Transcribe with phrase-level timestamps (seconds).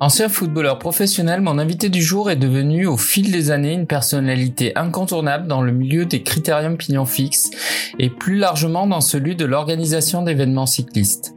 [0.00, 4.72] Ancien footballeur professionnel, mon invité du jour est devenu au fil des années une personnalité
[4.76, 7.50] incontournable dans le milieu des critériums pignon fixe
[7.98, 11.34] et plus largement dans celui de l'organisation d'événements cyclistes.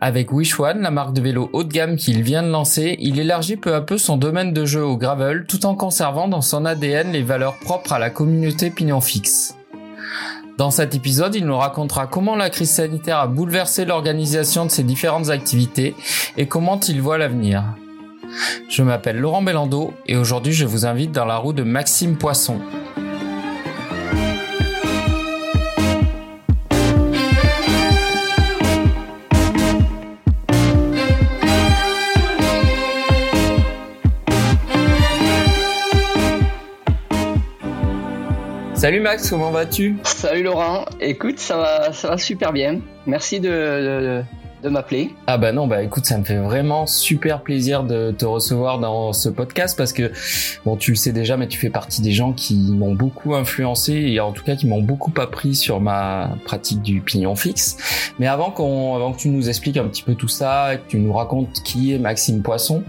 [0.00, 3.20] Avec Wish One, la marque de vélo haut de gamme qu'il vient de lancer, il
[3.20, 6.64] élargit peu à peu son domaine de jeu au gravel tout en conservant dans son
[6.64, 9.54] ADN les valeurs propres à la communauté pignon fixe.
[10.58, 14.82] Dans cet épisode, il nous racontera comment la crise sanitaire a bouleversé l'organisation de ses
[14.82, 15.94] différentes activités
[16.36, 17.64] et comment il voit l'avenir.
[18.68, 22.60] Je m'appelle Laurent Bellando et aujourd'hui je vous invite dans la roue de Maxime Poisson.
[38.80, 39.96] Salut Max, comment vas-tu?
[40.04, 42.80] Salut Laurent, écoute, ça va, ça va super bien.
[43.04, 44.22] Merci de, de
[44.68, 45.10] m'appeler.
[45.26, 49.12] Ah bah non, bah écoute, ça me fait vraiment super plaisir de te recevoir dans
[49.12, 50.12] ce podcast parce que,
[50.64, 53.92] bon, tu le sais déjà, mais tu fais partie des gens qui m'ont beaucoup influencé
[53.94, 57.76] et en tout cas qui m'ont beaucoup appris sur ma pratique du pignon fixe.
[58.18, 60.98] Mais avant qu'on, avant que tu nous expliques un petit peu tout ça, que tu
[60.98, 62.82] nous racontes qui est Maxime Poisson,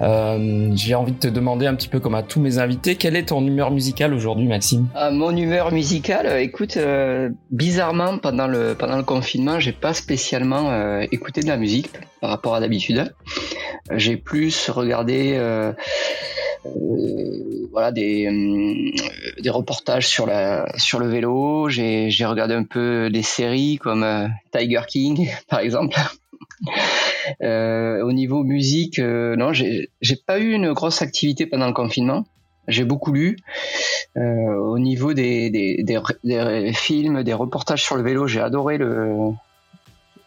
[0.00, 3.16] euh, j'ai envie de te demander un petit peu comme à tous mes invités, quelle
[3.16, 4.86] est ton humeur musicale aujourd'hui, Maxime?
[4.94, 9.94] Ah, Mon humeur musicale, euh, écoute, euh, bizarrement pendant le pendant le confinement, j'ai pas
[9.94, 13.12] spécialement euh, écouter de la musique par rapport à d'habitude.
[13.94, 15.72] J'ai plus regardé euh,
[16.66, 21.68] euh, voilà des, euh, des reportages sur la sur le vélo.
[21.68, 25.98] J'ai regardé un peu des séries comme Tiger King par exemple.
[27.40, 32.24] au niveau musique, non, j'ai pas eu une grosse activité pendant le confinement.
[32.66, 33.38] J'ai beaucoup lu.
[34.16, 39.32] au niveau des, des, des, films, des reportages sur le vélo, j'ai adoré le,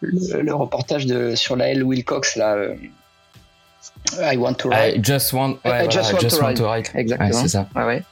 [0.02, 2.56] le, reportage de, sur Lael Wilcox, là.
[2.56, 2.76] Euh,
[4.20, 4.98] I want to ride.
[4.98, 6.90] I just want, I just, want, to, ride.
[6.96, 7.34] Exactement.
[7.34, 7.68] c'est ça.
[7.76, 8.04] Ouais,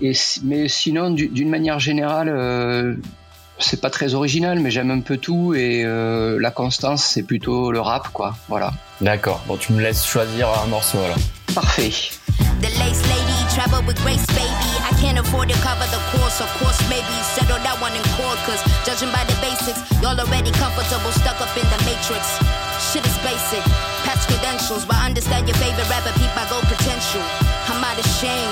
[0.00, 0.12] Et,
[0.44, 2.94] mais sinon, d'une manière générale, euh,
[3.58, 7.70] c'est pas très original, mais j'aime un peu tout et euh, la constance, c'est plutôt
[7.72, 8.36] le rap, quoi.
[8.48, 8.72] Voilà.
[9.00, 9.42] D'accord.
[9.46, 11.18] Bon, tu me laisses choisir un morceau alors.
[11.54, 11.90] Parfait.
[12.60, 14.55] The lace lady travel with grace, baby.
[15.06, 18.34] Can't afford to cover the course, of course, maybe settle that one in court.
[18.42, 22.26] Cause judging by the basics, y'all already comfortable, stuck up in the matrix.
[22.90, 23.62] Shit is basic,
[24.02, 27.22] past credentials, but understand your favorite rapper, people go potential.
[27.70, 28.50] I'm out of shame.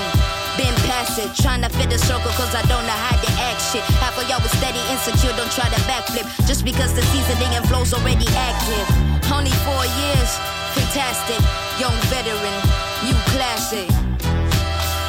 [0.54, 3.59] Been past it, trying to fit the circle cause I don't know how to act
[3.75, 3.82] shit.
[3.98, 6.22] Half of y'all was steady, insecure, don't try to backflip.
[6.47, 8.86] Just because the seasoning and flow's already active.
[9.26, 10.31] Only four years,
[10.78, 11.42] fantastic.
[11.82, 12.54] Young veteran,
[13.03, 13.91] new classic.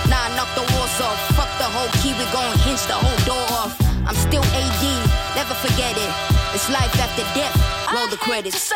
[0.09, 1.34] Nah, knock the walls off.
[1.85, 3.75] Fuck the whole key, we gon' hinge the whole door off.
[4.07, 4.83] I'm still AD,
[5.35, 6.11] never forget it.
[6.55, 7.55] It's life after death.
[7.93, 8.71] Roll the credits.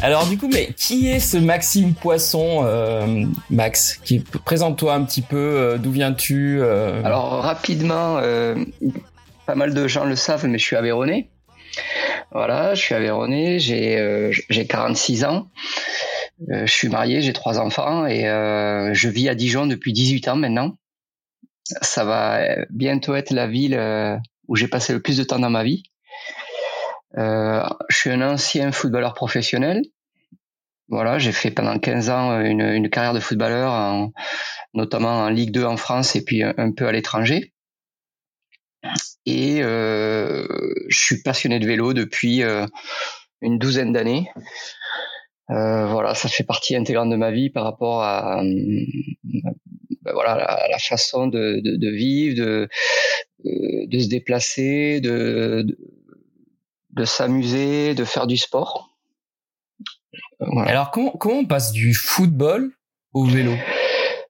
[0.00, 5.22] Alors du coup, mais qui est ce Maxime Poisson, euh, Max qui Présente-toi un petit
[5.22, 7.02] peu, euh, d'où viens-tu euh?
[7.04, 8.54] Alors rapidement, euh,
[9.46, 11.28] pas mal de gens le savent, mais je suis aveyronais.
[12.30, 15.48] Voilà, je suis aveyronais, j'ai j'ai 46 ans.
[16.50, 20.28] Euh, je suis marié, j'ai trois enfants et euh, je vis à Dijon depuis 18
[20.28, 20.76] ans maintenant.
[21.82, 22.40] Ça va
[22.70, 24.16] bientôt être la ville euh,
[24.46, 25.82] où j'ai passé le plus de temps dans ma vie.
[27.16, 29.82] je suis un ancien footballeur professionnel.
[30.90, 34.12] Voilà, j'ai fait pendant 15 ans une, une carrière de footballeur, en,
[34.72, 37.52] notamment en Ligue 2 en France et puis un, peu à l'étranger.
[39.26, 40.46] Et euh,
[40.88, 42.42] je suis passionné de vélo depuis
[43.42, 44.30] une douzaine d'années.
[45.50, 48.44] Euh, voilà, ça fait partie intégrante de ma vie par rapport à euh,
[50.02, 52.68] ben voilà la, la façon de, de, de, vivre, de,
[53.86, 55.64] de se déplacer, de,
[56.90, 58.90] de, s'amuser, de faire du sport.
[60.40, 60.70] Voilà.
[60.70, 62.70] Alors comment, comment on passe du football
[63.14, 63.54] au vélo?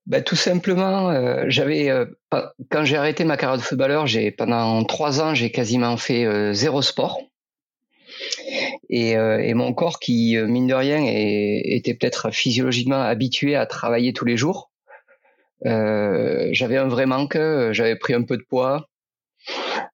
[0.06, 2.06] Ben, tout simplement, euh, j'avais euh,
[2.70, 6.54] quand j'ai arrêté ma carrière de footballeur, j'ai pendant trois ans, j'ai quasiment fait euh,
[6.54, 7.20] zéro sport.
[8.90, 13.66] Et, euh, et, mon corps qui, euh, mine de rien, était peut-être physiologiquement habitué à
[13.66, 14.70] travailler tous les jours.
[15.66, 17.38] Euh, j'avais un vrai manque,
[17.72, 18.88] j'avais pris un peu de poids.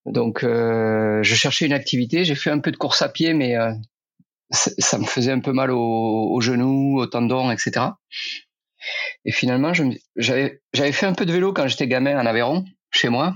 [0.06, 3.54] Donc je cherchais une activité, j'ai fait un peu de course à pied, mais
[4.50, 7.86] ça me faisait un peu mal aux, aux genoux, aux tendons, etc.
[9.24, 9.72] Et finalement,
[10.16, 10.60] j'avais
[10.92, 13.34] fait un peu de vélo quand j'étais gamin en Aveyron, chez moi.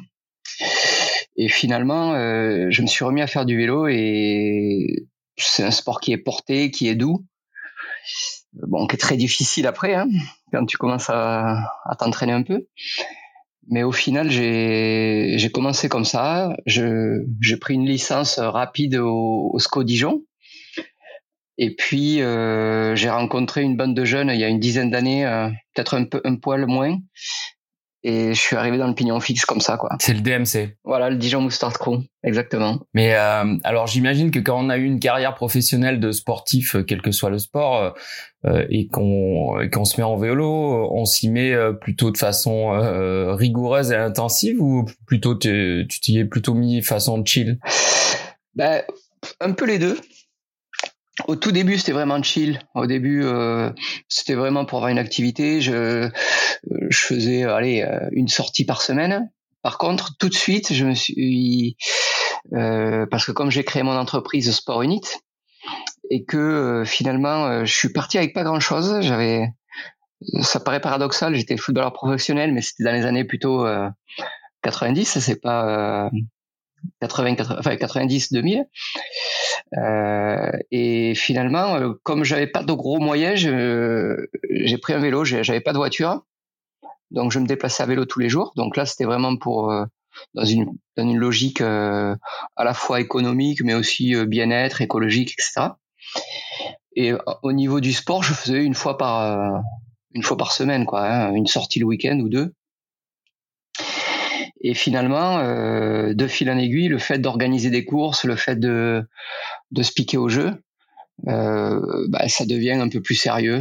[1.37, 5.07] Et finalement, euh, je me suis remis à faire du vélo et
[5.38, 7.25] c'est un sport qui est porté, qui est doux.
[8.55, 10.08] Bon, qui est très difficile après, hein,
[10.52, 12.67] quand tu commences à, t'entraîner un peu.
[13.70, 16.56] Mais au final, j'ai commencé comme ça.
[16.67, 20.25] J'ai pris une licence rapide au, au SCO Dijon.
[21.58, 25.25] Et puis j'ai rencontré une bande de jeunes il y a une dizaine d'années,
[25.75, 26.96] peut-être un peu un poil moins,
[28.05, 29.91] et je suis arrivé dans le pignon fixe comme ça quoi.
[29.99, 30.77] C'est le DMC.
[30.85, 32.79] Voilà, le Dijon Mustard Crew, exactement.
[32.95, 36.83] Mais euh, alors j'imagine que quand on a eu une carrière professionnelle de sportif, euh,
[36.83, 37.91] quel que soit le sport, euh,
[38.47, 43.35] euh et qu'on qu'on se met en vélo, on s'y met plutôt de façon euh,
[43.35, 47.59] rigoureuse et intensive ou plutôt tu t'y es plutôt mis façon chill?
[48.55, 48.83] Ben
[49.41, 49.99] un peu les deux.
[51.26, 52.61] Au tout début, c'était vraiment chill.
[52.75, 53.70] Au début, euh,
[54.09, 55.61] c'était vraiment pour avoir une activité.
[55.61, 56.11] Je, euh,
[56.65, 59.31] je faisais, allez, euh, une sortie par semaine.
[59.62, 61.76] Par contre, tout de suite, je me suis,
[62.55, 65.03] euh, parce que comme j'ai créé mon entreprise Sport Unit
[66.11, 69.00] et que euh, finalement, je suis parti avec pas grand chose.
[69.00, 69.49] J'avais,
[70.43, 73.67] ça paraît paradoxal, j'étais footballeur professionnel, mais c'était dans les années plutôt
[74.62, 75.19] 90.
[75.19, 76.11] C'est pas
[77.00, 78.64] 80, 80, enfin 90, 2000.
[79.76, 85.25] Euh, et finalement, euh, comme j'avais pas de gros moyens, j'ai pris un vélo.
[85.25, 86.25] J'avais pas de voiture,
[87.11, 88.53] donc je me déplaçais à vélo tous les jours.
[88.56, 89.85] Donc là, c'était vraiment pour euh,
[90.35, 92.17] dans une logique euh,
[92.56, 95.73] à la fois économique, mais aussi bien-être, écologique, etc.
[96.97, 97.12] Et
[97.43, 99.62] au niveau du sport, je faisais une fois par
[100.14, 102.55] une fois par semaine, quoi, hein, une sortie le week-end ou deux.
[104.61, 109.05] Et finalement, euh, de fil en aiguille, le fait d'organiser des courses, le fait de,
[109.71, 110.53] de se piquer au jeu,
[111.27, 113.61] euh, bah, ça devient un peu plus sérieux.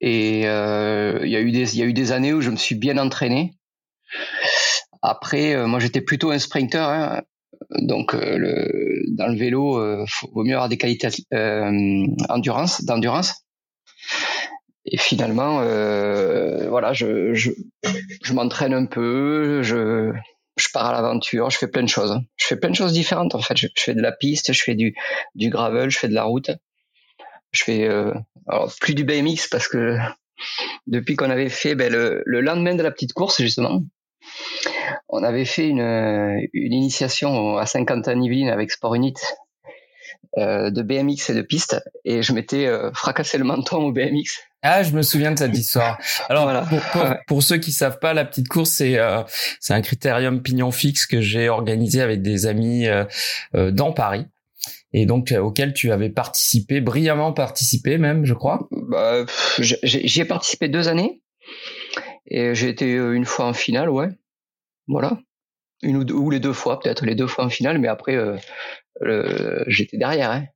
[0.00, 2.56] Et euh, il y a eu des y a eu des années où je me
[2.56, 3.54] suis bien entraîné.
[5.00, 7.22] Après, euh, moi j'étais plutôt un sprinter, hein.
[7.70, 11.08] donc euh, le, dans le vélo, il vaut mieux avoir des qualités
[12.28, 13.44] endurance, d'endurance.
[14.86, 17.50] Et finalement, euh, voilà, je, je,
[18.22, 20.12] je m'entraîne un peu, je,
[20.56, 22.18] je pars à l'aventure, je fais plein de choses.
[22.36, 23.56] Je fais plein de choses différentes en fait.
[23.56, 24.94] Je, fais de la piste, je fais du,
[25.34, 26.50] du gravel, je fais de la route.
[27.52, 28.12] Je fais euh,
[28.46, 29.96] alors plus du BMX parce que
[30.86, 33.82] depuis qu'on avait fait ben, le, le, lendemain de la petite course justement,
[35.08, 39.14] on avait fait une, une initiation à 50 ans Yvelines avec Sport Unit
[40.36, 44.40] euh, de BMX et de piste et je m'étais euh, fracassé le menton au BMX
[44.66, 45.98] ah, je me souviens de cette histoire.
[46.30, 46.50] Alors,
[47.26, 49.22] pour, ceux qui savent pas, la petite course, c'est euh,
[49.60, 53.04] c'est un critérium pignon fixe que j'ai organisé avec des amis euh,
[53.54, 54.24] euh, dans Paris
[54.94, 58.66] et donc auquel tu avais participé, brillamment participé même, je crois.
[58.70, 59.26] Bah,
[59.58, 61.20] J'y ai participé deux années
[62.26, 64.08] et j'ai été une fois en finale, ouais.
[64.88, 65.18] Voilà.
[65.82, 68.16] Une ou, deux, ou les deux fois, peut-être les deux fois en finale, mais après,
[69.66, 70.30] j'étais derrière.
[70.30, 70.46] Hein.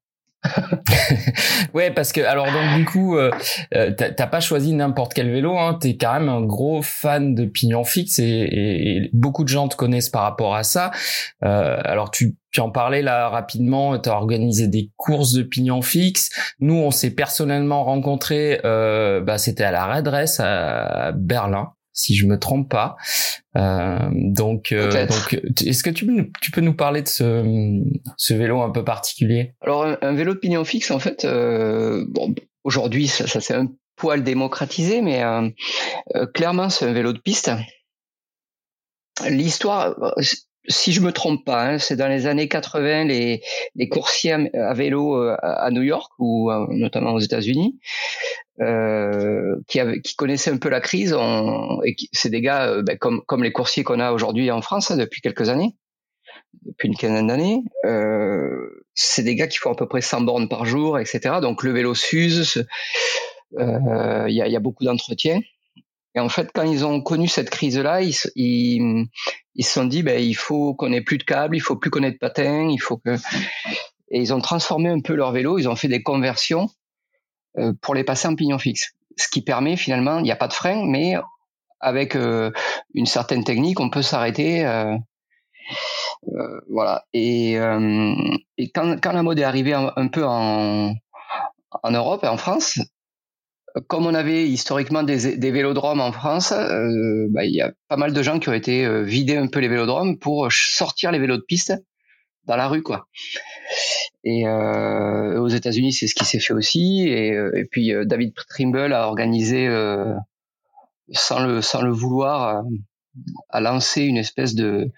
[1.75, 3.31] ouais, parce que alors donc du coup, euh,
[3.75, 5.56] euh t'as pas choisi n'importe quel vélo.
[5.59, 9.77] Hein, T'es quand même un gros fan de pignon fixe et, beaucoup de gens te
[9.77, 10.91] connaissent par rapport à ça.
[11.45, 13.99] Euh, alors tu, tu en parlais là rapidement.
[13.99, 16.31] T'as organisé des courses de pignon fixe.
[16.61, 18.61] Nous, on s'est personnellement rencontrés.
[18.65, 22.97] Euh, bah, c'était à la Redress à Berlin si je me trompe pas.
[23.56, 26.06] Euh, donc, euh, donc, est-ce que tu,
[26.41, 27.83] tu, peux nous parler de ce,
[28.17, 29.55] ce vélo un peu particulier?
[29.61, 33.69] Alors, un, vélo de pignon fixe, en fait, euh, bon, aujourd'hui, ça, ça c'est un
[33.97, 35.49] poil démocratisé, mais euh,
[36.15, 37.50] euh, clairement, c'est un vélo de piste.
[39.29, 39.97] L'histoire,
[40.69, 43.41] si je me trompe pas, hein, c'est dans les années 80 les,
[43.91, 47.78] coursiers à, vélo à New York ou notamment aux États-Unis
[48.61, 51.16] euh, qui, connaissaient un peu la crise.
[51.85, 54.97] Et c'est des gars euh, ben, comme, les coursiers qu'on a aujourd'hui en France hein,
[54.97, 55.76] depuis quelques années,
[56.64, 57.62] depuis une quinzaine d'années.
[57.85, 61.37] Euh, c'est des gars qui font à peu près 100 bornes par jour, etc.
[61.40, 62.66] Donc le vélo s'use,
[63.59, 65.40] euh, il y, a, beaucoup d'entretien.
[66.14, 69.07] Et en fait, quand ils ont connu cette crise-là, ils,
[69.59, 71.91] ils, se sont dit, ben, il faut qu'on ait plus de câbles, il faut plus
[71.91, 73.17] qu'on ait de patins, il faut que...
[74.11, 76.71] Et ils ont transformé un peu leur vélo, ils ont fait des conversions
[77.59, 78.93] euh, pour les passer en pignon fixe.
[79.17, 81.17] Ce qui permet finalement, il n'y a pas de frein, mais
[81.81, 82.50] avec euh,
[82.95, 84.65] une certaine technique, on peut s'arrêter.
[84.65, 84.97] Euh,
[86.71, 87.05] voilà.
[87.12, 87.55] Et,
[88.57, 90.95] et quand, quand, la mode est arrivée un, peu en,
[91.83, 92.79] en Europe et en France,
[93.87, 98.23] comme on avait historiquement des, vélodromes en France, bah, il y a pas mal de
[98.23, 101.73] gens qui ont été vider un peu les vélodromes pour sortir les vélos de piste
[102.49, 103.06] dans la rue, quoi.
[104.25, 107.06] Et euh, aux États-Unis, c'est ce qui s'est fait aussi.
[107.08, 110.14] Et, euh, puis euh, David Trimble a organisé, euh,
[111.12, 112.64] sans le vouloir,
[113.50, 114.90] a lancé une espèce de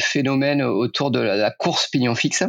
[0.00, 2.44] phénomène autour de la, course pignon fixe.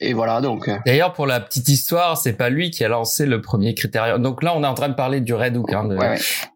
[0.00, 0.68] Et voilà donc.
[0.68, 0.76] Euh.
[0.84, 4.22] D'ailleurs pour la petite histoire, c'est pas lui qui a lancé le premier critérium.
[4.22, 5.88] Donc là on est en train de parler du Red Hook, hein,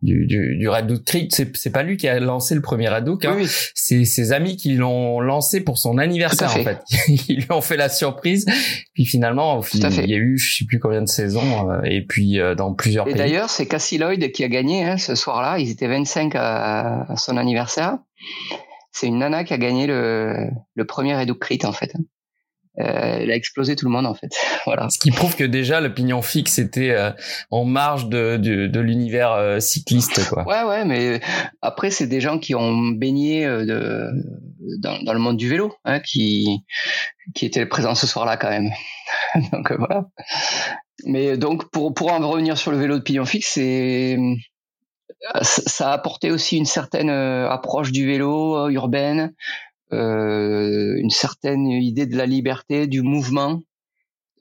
[0.02, 1.35] Du, du, du, Red Hook Creek.
[1.35, 3.25] C'est c'est pas lui qui a lancé le premier Red Hook.
[3.25, 3.38] Hein.
[3.75, 6.80] C'est ses amis qui l'ont lancé pour son anniversaire en fait.
[7.28, 8.47] Ils lui ont fait la surprise.
[8.94, 12.02] Puis finalement au il y a eu je sais plus combien de saisons euh, et
[12.02, 13.20] puis euh, dans plusieurs et pays.
[13.20, 15.59] Et d'ailleurs c'est Cassie Lloyd qui a gagné hein, ce soir-là.
[15.59, 17.99] Ils étaient 25 à, à son anniversaire.
[18.92, 21.92] C'est une nana qui a gagné le, le premier Red Hook Crit en fait.
[22.78, 24.30] Euh, elle a explosé tout le monde en fait.
[24.64, 24.88] voilà.
[24.90, 27.10] Ce qui prouve que déjà le pignon fixe était euh,
[27.50, 30.46] en marge de, de, de l'univers euh, cycliste quoi.
[30.46, 31.20] Ouais ouais, mais
[31.62, 34.08] après c'est des gens qui ont baigné de,
[34.78, 36.60] dans, dans le monde du vélo, hein, qui
[37.34, 38.70] qui étaient présents ce soir-là quand même.
[39.52, 40.06] donc voilà.
[41.04, 44.16] Mais donc pour pour en revenir sur le vélo de pignon fixe, c'est
[45.42, 49.34] ça a apporté aussi une certaine approche du vélo urbaine, euh,
[49.92, 53.61] une certaine idée de la liberté, du mouvement,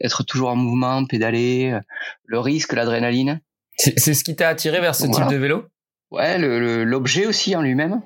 [0.02, 1.80] être toujours en mouvement, pédaler, euh,
[2.26, 3.42] le risque, l'adrénaline.
[3.78, 5.66] C'est ce qui t'a attiré vers ce type de vélo?
[6.12, 8.02] Ouais, l'objet aussi en lui-même,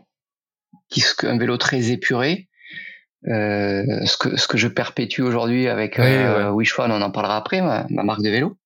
[0.89, 2.47] qui est un vélo très épuré.
[3.27, 7.09] Euh, ce que ce que je perpétue aujourd'hui avec oui, euh, Wish One, on en
[7.09, 8.57] parlera après, ma, ma marque de vélo.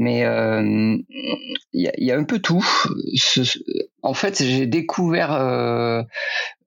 [0.00, 0.96] Mais euh,
[1.74, 2.66] il y, a, un peu tout.
[4.02, 6.02] en fait, j'ai découvert euh,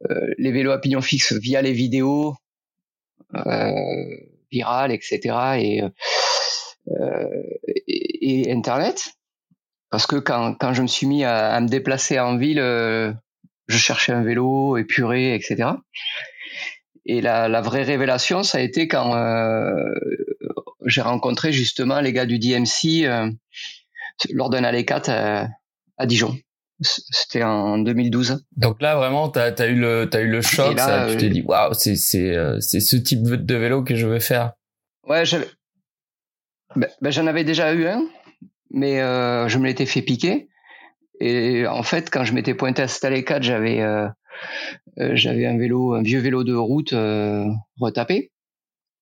[0.07, 2.35] euh, les vélos à pignon fixe via les vidéos
[4.51, 5.19] virales, etc.
[5.57, 5.81] Et,
[7.87, 9.13] et, et, Internet.
[9.89, 14.21] Parce que quand, je me suis mis à me déplacer en ville, je cherchais un
[14.21, 15.71] vélo épuré, etc.
[17.05, 19.93] Et la, la, vraie révélation, ça a été quand euh,
[20.85, 23.29] j'ai rencontré justement les gars du DMC euh,
[24.31, 25.43] lors d'un Alley 4 euh,
[25.97, 26.37] à, Dijon.
[26.81, 28.45] C'était en 2012.
[28.55, 30.79] Donc là, vraiment, tu as, eu le, as eu le choc.
[30.79, 34.53] ça, tu t'es dit, waouh, c'est ce type de vélo que je veux faire.
[35.07, 35.23] Ouais,
[36.75, 38.05] ben, ben, j'en avais déjà eu un,
[38.71, 40.49] mais je me l'étais fait piquer.
[41.19, 43.81] Et en fait, quand je m'étais pointé à cet Alley 4, j'avais
[44.97, 47.45] j'avais un vélo, un vieux vélo de route euh,
[47.79, 48.31] retapé.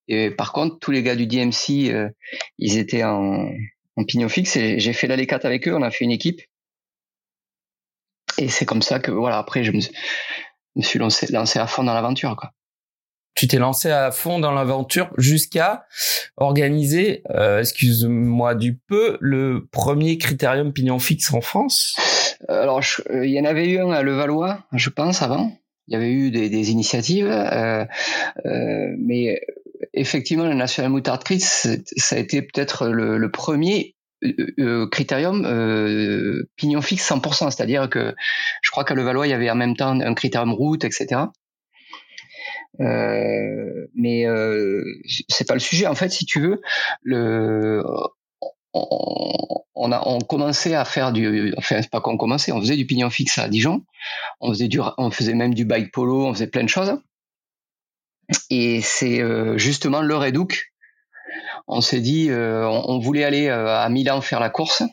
[0.07, 2.09] Et par contre, tous les gars du DMC, euh,
[2.57, 3.50] ils étaient en,
[3.95, 5.75] en pignon fixe j'ai fait l'allée 4 avec eux.
[5.75, 6.41] On a fait une équipe.
[8.38, 11.27] Et c'est comme ça que, voilà, après, je me, suis lancé,
[11.59, 12.35] à fond dans l'aventure,
[13.33, 15.85] tu t'es lancé à fond dans l'aventure jusqu'à
[16.38, 21.95] organiser, euh, excuse-moi du peu, le premier critérium pignon fixe en France?
[22.48, 22.81] Alors,
[23.12, 25.51] il y en avait eu un à Levallois, je pense, avant.
[25.88, 27.86] Il y avait eu des, des initiatives, euh,
[28.45, 29.41] euh, mais
[29.93, 35.45] effectivement, le National Moutard Crit, ça a été peut-être le, le, premier euh, euh critérium
[35.45, 38.13] euh, pignon fixe 100%, c'est-à-dire que
[38.62, 41.24] je crois qu'à Levallois, il y avait en même temps un critérium route, etc.
[42.79, 44.83] Euh, mais euh,
[45.27, 45.88] c'est pas le sujet.
[45.88, 46.62] En fait si tu veux
[47.03, 47.83] le
[48.74, 52.85] on, a on commençait à faire du enfin c'est pas qu'on commençait on faisait du
[52.85, 53.83] pignon fixe à Dijon.
[54.41, 54.53] On
[55.11, 56.97] faisait même du bike polo on faisait plein de choses.
[58.50, 60.71] Et c'est euh, justement le Redouk.
[61.67, 64.83] On s'est dit euh, on, voulait aller euh, à Milan faire la course.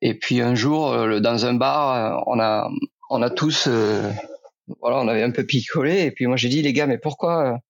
[0.00, 2.68] Et puis un jour dans un bar on a
[3.10, 6.02] on a tous voilà on avait un peu picolé.
[6.02, 7.60] Et puis moi j'ai dit les gars mais pourquoi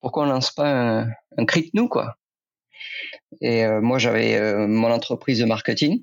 [0.00, 2.16] pourquoi on lance pas un, un crit nous quoi?
[3.40, 6.02] Et euh, moi, j'avais euh, mon entreprise de marketing.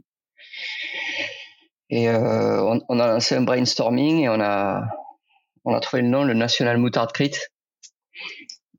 [1.90, 4.84] Et euh, on, on, a lancé un brainstorming et on a,
[5.66, 7.34] on a trouvé le nom, le National Moutard Crit.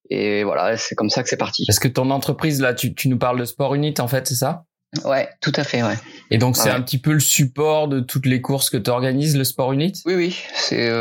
[0.08, 1.64] Et voilà, c'est comme ça que c'est parti.
[1.68, 4.34] Est-ce que ton entreprise, là, tu, tu nous parles de Sport Unit, en fait, c'est
[4.34, 4.64] ça?
[5.04, 5.94] Ouais, tout à fait, ouais.
[6.30, 9.38] Et donc c'est un petit peu le support de toutes les courses que tu organises,
[9.38, 9.94] le Sport Unit?
[10.04, 10.38] Oui, oui.
[10.54, 10.92] C'est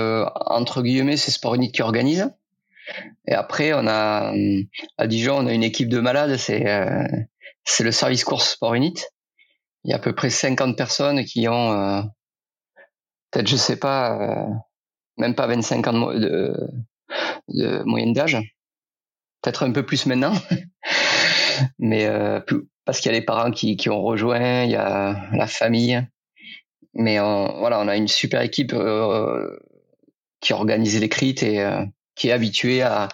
[0.46, 2.30] entre guillemets, c'est Sport Unit qui organise.
[3.28, 4.34] Et après, on a
[4.98, 6.38] à Dijon, on a une équipe de malades.
[6.38, 7.04] C'est euh,
[7.64, 8.96] c'est le service course Sport Unit.
[9.84, 12.02] Il y a à peu près 50 personnes qui ont euh,
[13.32, 14.54] peut-être, je sais pas, euh,
[15.18, 16.56] même pas 25 ans de,
[17.48, 18.38] de, moyenne d'âge.
[19.42, 20.34] Peut-être un peu plus maintenant.
[21.80, 22.40] Mais euh,
[22.86, 26.02] parce qu'il y a les parents qui, qui ont rejoint, il y a la famille.
[26.94, 29.58] Mais voilà, on a une super équipe euh,
[30.42, 33.08] qui organise les crits et euh, qui est habituée à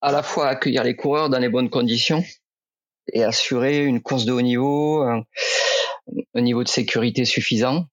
[0.00, 2.22] à la fois accueillir les coureurs dans les bonnes conditions
[3.12, 5.24] et assurer une course de haut niveau, un,
[6.34, 7.86] niveau de sécurité suffisant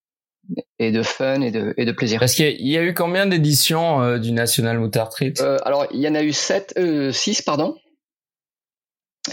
[0.80, 2.20] et de fun et de, et de plaisir.
[2.20, 6.00] Parce qu'il y, a eu combien d'éditions euh, du National Moutard Treat euh, Alors, il
[6.00, 7.78] y en a eu sept, euh, six, pardon.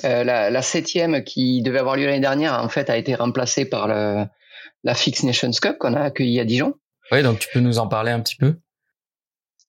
[0.04, 3.64] Euh, la, la, septième qui devait avoir lieu l'année dernière, en fait, a été remplacée
[3.64, 4.26] par le,
[4.84, 6.74] la Fix Nations Cup qu'on a accueillie à Dijon.
[7.10, 8.56] Oui, donc tu peux nous en parler un petit peu?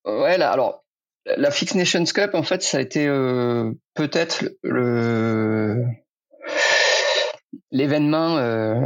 [0.06, 0.84] Ouais, là, alors
[1.26, 5.86] la Fix Nations Cup, en fait, ça a été euh, peut-être le
[7.72, 8.82] l'événement euh,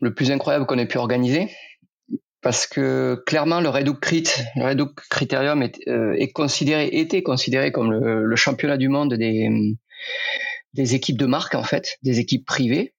[0.00, 1.48] le plus incroyable qu'on ait pu organiser
[2.42, 4.24] parce que clairement le Redouk Crit,
[4.56, 9.14] le Redouk Critérium est, euh, est, considéré, était considéré comme le, le, championnat du monde
[9.14, 9.48] des,
[10.74, 12.94] des équipes de marque en fait, des équipes privées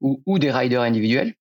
[0.00, 1.34] ou, ou des riders individuels.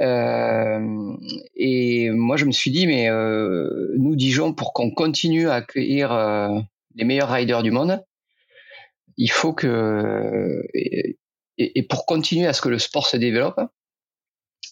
[0.00, 1.16] Euh,
[1.54, 6.12] et moi je me suis dit mais euh, nous Dijon pour qu'on continue à accueillir
[6.12, 6.50] euh,
[6.96, 8.04] les meilleurs riders du monde,
[9.16, 10.62] il faut que
[11.58, 13.60] et, pour continuer à ce que le sport se développe,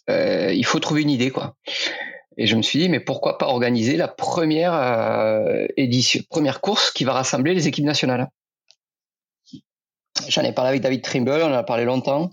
[0.08, 1.56] il faut trouver une idée, quoi.
[2.36, 4.74] Et je me suis dit, mais pourquoi pas organiser la première
[5.78, 8.28] édition, première course qui va rassembler les équipes nationales?
[10.28, 12.30] J'en ai parlé avec David Trimble, on en a parlé longtemps.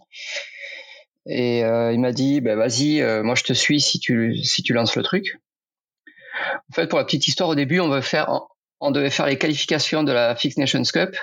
[1.27, 4.63] Et euh, il m'a dit, bah, vas-y, euh, moi je te suis si tu, si
[4.63, 5.37] tu lances le truc.
[6.69, 8.41] En fait, pour la petite histoire, au début, on, veut faire,
[8.79, 11.15] on devait faire les qualifications de la Fix Nations Cup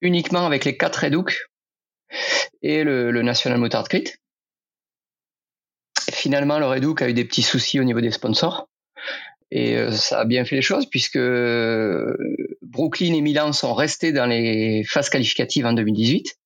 [0.00, 1.46] uniquement avec les quatre Redouks
[2.62, 4.12] et le, le National Motard Crit.
[6.10, 8.68] Finalement, le Redouk a eu des petits soucis au niveau des sponsors.
[9.50, 12.16] Et euh, ça a bien fait les choses puisque euh,
[12.62, 16.36] Brooklyn et Milan sont restés dans les phases qualificatives en 2018.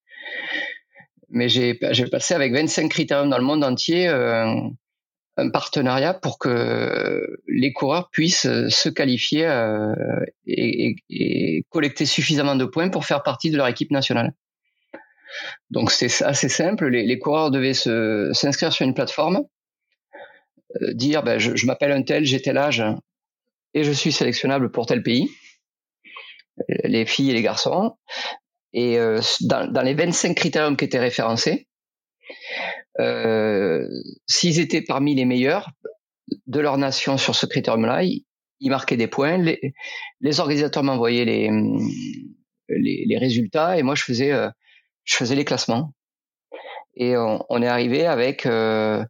[1.36, 4.50] Mais j'ai passé avec 25 critériums dans le monde entier euh,
[5.36, 9.46] un partenariat pour que les coureurs puissent se qualifier
[10.46, 14.32] et, et, collecter suffisamment de points pour faire partie de leur équipe nationale.
[15.68, 16.88] Donc c'est assez simple.
[16.88, 19.44] Les, les coureurs devaient s'inscrire sur une plateforme,
[20.80, 22.82] euh, dire ben, je, je m'appelle un tel, j'ai tel âge
[23.74, 25.30] et je suis sélectionnable pour tel pays,
[26.84, 27.94] les filles et les garçons.
[28.72, 31.66] Et euh, dans, dans, les 25 critériums qui étaient référencés,
[33.00, 33.86] euh,
[34.26, 35.70] s'ils étaient parmi les meilleurs
[36.46, 38.24] de leur nation sur ce critérium-là, ils,
[38.60, 39.38] ils, marquaient des points.
[39.38, 39.74] Les,
[40.20, 41.50] les organisateurs m'envoyaient les,
[42.68, 44.48] les, les, résultats et moi je faisais euh,
[45.04, 45.92] je faisais les classements.
[46.96, 49.04] Et on, on est arrivé avec euh,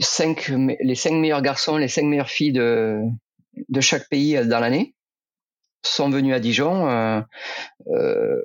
[0.00, 0.50] cinq,
[0.80, 3.00] les cinq meilleurs garçons, les cinq meilleures filles de,
[3.68, 4.94] de chaque pays dans l'année
[5.84, 7.20] sont venus à Dijon euh,
[7.88, 8.40] euh,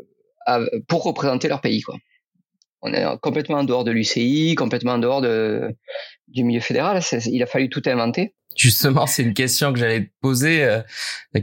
[0.88, 1.81] pour représenter leur pays.
[1.81, 1.96] Quoi.
[2.82, 5.75] On est complètement en dehors de l'UCI, complètement en dehors de,
[6.28, 7.02] du milieu fédéral.
[7.25, 8.34] Il a fallu tout inventer.
[8.56, 10.63] Justement, c'est une question que j'allais te poser.
[10.63, 10.82] Euh,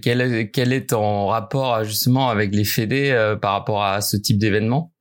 [0.03, 4.17] quel, est, quel est ton rapport justement avec les fédés euh, par rapport à ce
[4.17, 4.93] type d'événement?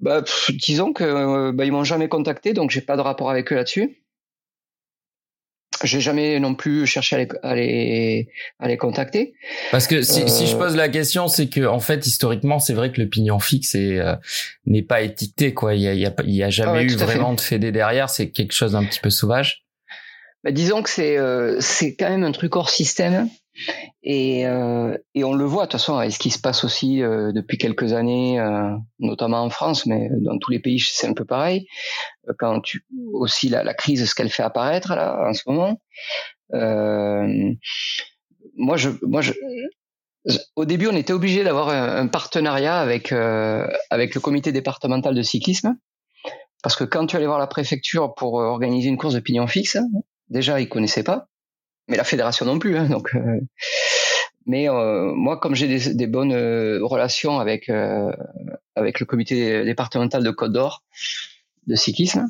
[0.00, 3.52] Bah, disons que euh, bah, ils m'ont jamais contacté, donc j'ai pas de rapport avec
[3.52, 4.01] eux là-dessus.
[5.86, 9.34] J'ai jamais non plus cherché à les, à les, à les contacter.
[9.70, 10.26] Parce que si, euh...
[10.26, 13.38] si je pose la question, c'est que en fait historiquement, c'est vrai que le pignon
[13.38, 14.16] fixe euh,
[14.66, 15.74] n'est pas étiqueté quoi.
[15.74, 17.40] Il y a, il y a, il y a jamais ah ouais, eu vraiment de
[17.40, 18.10] fédé derrière.
[18.10, 19.64] C'est quelque chose d'un petit peu sauvage.
[20.44, 23.28] Bah, disons que c'est euh, c'est quand même un truc hors système
[24.02, 27.02] et, euh, et on le voit de toute façon avec ce qui se passe aussi
[27.02, 31.12] euh, depuis quelques années, euh, notamment en France, mais dans tous les pays c'est un
[31.12, 31.66] peu pareil.
[32.38, 32.62] Quand
[33.12, 35.80] aussi la, crise, ce qu'elle fait apparaître là en ce moment.
[38.56, 38.76] Moi
[40.54, 45.22] au début, on était obligé d'avoir un, un, partenariat avec avec le comité départemental de
[45.22, 45.76] cyclisme
[46.62, 49.78] parce que quand tu allais voir la préfecture pour organiser une course de pignon fixe,
[50.28, 51.28] déjà ils connaissaient pas,
[51.92, 52.76] mais la fédération non plus.
[52.76, 53.40] Hein, donc, euh,
[54.46, 58.10] mais euh, moi, comme j'ai des, bonnes euh, relations avec euh,
[58.74, 60.82] avec le comité départemental de Côte d'Or
[61.66, 62.26] de cyclisme,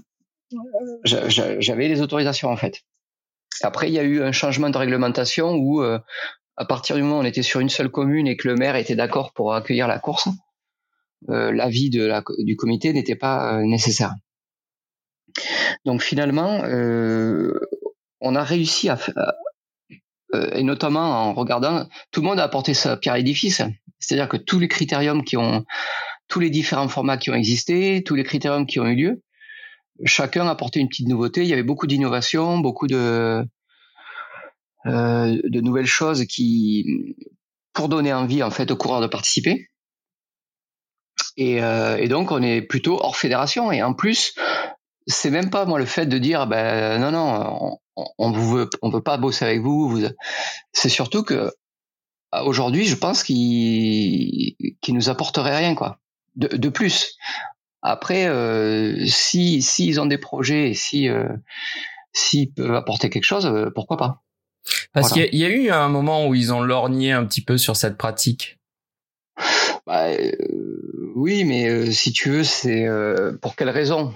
[1.04, 2.82] j'avais les autorisations en fait.
[3.62, 6.00] Après, il y a eu un changement de réglementation où, euh,
[6.56, 8.74] à partir du moment où on était sur une seule commune et que le maire
[8.74, 10.28] était d'accord pour accueillir la course,
[11.28, 14.14] l'avis de la, du comité n'était pas nécessaire.
[15.84, 17.52] Donc finalement, euh,
[18.20, 19.32] on a réussi à, euh,
[20.32, 23.62] et notamment en regardant, tout le monde a apporté sa pierre à l'édifice.
[23.98, 25.64] C'est-à-dire que tous les critériums qui ont,
[26.28, 29.22] tous les différents formats qui ont existé, tous les critériums qui ont eu lieu,
[30.04, 31.42] chacun a apporté une petite nouveauté.
[31.42, 33.44] Il y avait beaucoup d'innovations, beaucoup de,
[34.86, 37.16] euh, de nouvelles choses qui,
[37.72, 39.68] pour donner envie en fait aux coureurs de participer.
[41.36, 43.70] Et, euh, et donc on est plutôt hors fédération.
[43.72, 44.34] Et en plus,
[45.06, 48.90] c'est même pas moi le fait de dire ben non non on, on veut on
[48.90, 50.06] veut pas bosser avec vous, vous
[50.72, 51.52] c'est surtout que
[52.44, 55.98] aujourd'hui je pense qu'il qu'il nous apporterait rien quoi.
[56.34, 57.16] De, de plus.
[57.82, 61.28] Après euh, si s'ils ont des projets et si euh,
[62.12, 64.22] s'ils peuvent apporter quelque chose euh, pourquoi pas.
[64.92, 65.26] Parce voilà.
[65.26, 67.74] qu'il y, y, a eu un moment où ils ont lorgné un petit peu sur
[67.76, 68.58] cette pratique.
[69.86, 70.32] Bah, euh,
[71.16, 72.86] oui mais euh, si tu veux c'est
[73.42, 74.14] pour quelle raison?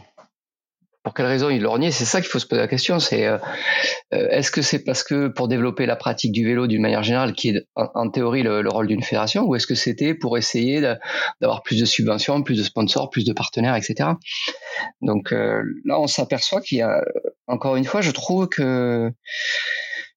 [1.06, 2.98] Pour quelle raison ils lorgnaient C'est ça qu'il faut se poser la question.
[2.98, 3.38] C'est euh,
[4.12, 7.32] euh, est-ce que c'est parce que pour développer la pratique du vélo d'une manière générale,
[7.32, 10.80] qui est en, théorie le, rôle d'une fédération, ou est-ce que c'était pour essayer
[11.40, 14.14] d'avoir plus de subventions, plus de sponsors, plus de partenaires, etc.
[15.00, 17.00] Donc là, on s'aperçoit qu'il y a
[17.46, 19.12] encore une fois, je trouve que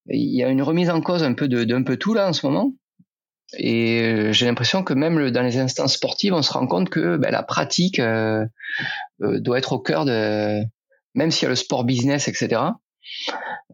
[0.08, 2.44] il y a une remise en cause un peu d'un peu tout là en ce
[2.48, 2.72] moment.
[3.58, 7.18] Et euh, j'ai l'impression que même dans les instances sportives, on se rend compte que
[7.18, 8.46] ben, la pratique euh,
[9.22, 10.62] euh, doit être au cœur de,
[11.20, 12.62] même s'il y a le sport business, etc.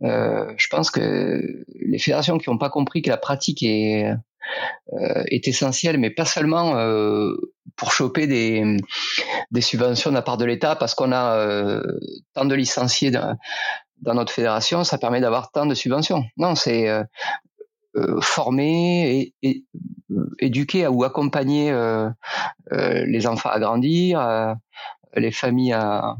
[0.04, 4.12] Euh, je pense que les fédérations qui n'ont pas compris que la pratique est
[4.94, 7.36] euh, essentielle, mais pas seulement euh,
[7.76, 8.78] pour choper des,
[9.62, 11.82] subventions de la part de l'État, parce qu'on a
[12.34, 13.38] tant de licenciés dans,
[14.02, 16.24] notre fédération, ça permet d'avoir tant de subventions.
[16.38, 16.90] Non, c'est
[18.22, 19.66] former et,
[20.40, 21.72] éduquer ou accompagner
[22.72, 24.56] les enfants à grandir,
[25.16, 26.16] les familles à,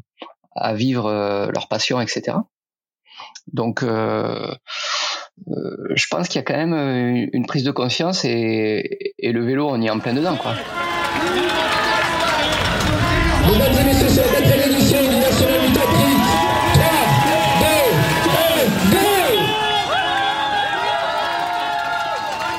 [0.56, 1.12] à vivre
[1.54, 2.38] leur passion, etc.
[3.52, 4.54] Donc, euh,
[5.94, 9.68] je pense qu'il y a quand même une, prise de conscience et, et, le vélo,
[9.70, 10.56] on y est en plein dedans, quoi.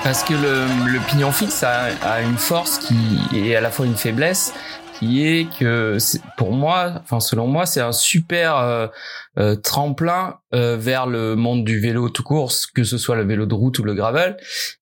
[0.05, 2.97] Parce que le, pignon fixe a, a, une force qui
[3.35, 4.53] est à la fois une faiblesse,
[4.99, 5.99] qui est que
[6.37, 8.91] pour moi, enfin selon moi, c'est un super
[9.39, 13.25] euh, euh, tremplin euh, vers le monde du vélo tout course, que ce soit le
[13.25, 14.37] vélo de route ou le gravel.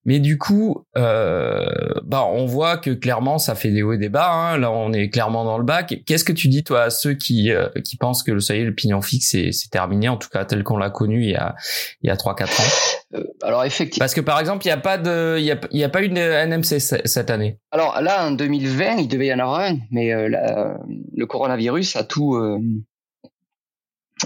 [0.05, 1.67] Mais du coup, euh,
[2.05, 4.31] bah on voit que clairement ça fait des hauts et des bas.
[4.31, 4.59] Hein.
[4.59, 6.03] Là, on est clairement dans le bac.
[6.07, 8.65] Qu'est-ce que tu dis toi à ceux qui euh, qui pensent que ça y est,
[8.65, 11.55] le pignon fixe c'est terminé, en tout cas tel qu'on l'a connu il y a
[12.03, 13.21] il y a trois quatre ans?
[13.43, 14.03] alors effectivement.
[14.03, 15.89] Parce que par exemple, il y a pas de il y a il y a
[15.89, 17.59] pas eu de NMC cette année.
[17.71, 22.37] Alors là, en 2020, il devait y en avoir un, mais le coronavirus a tout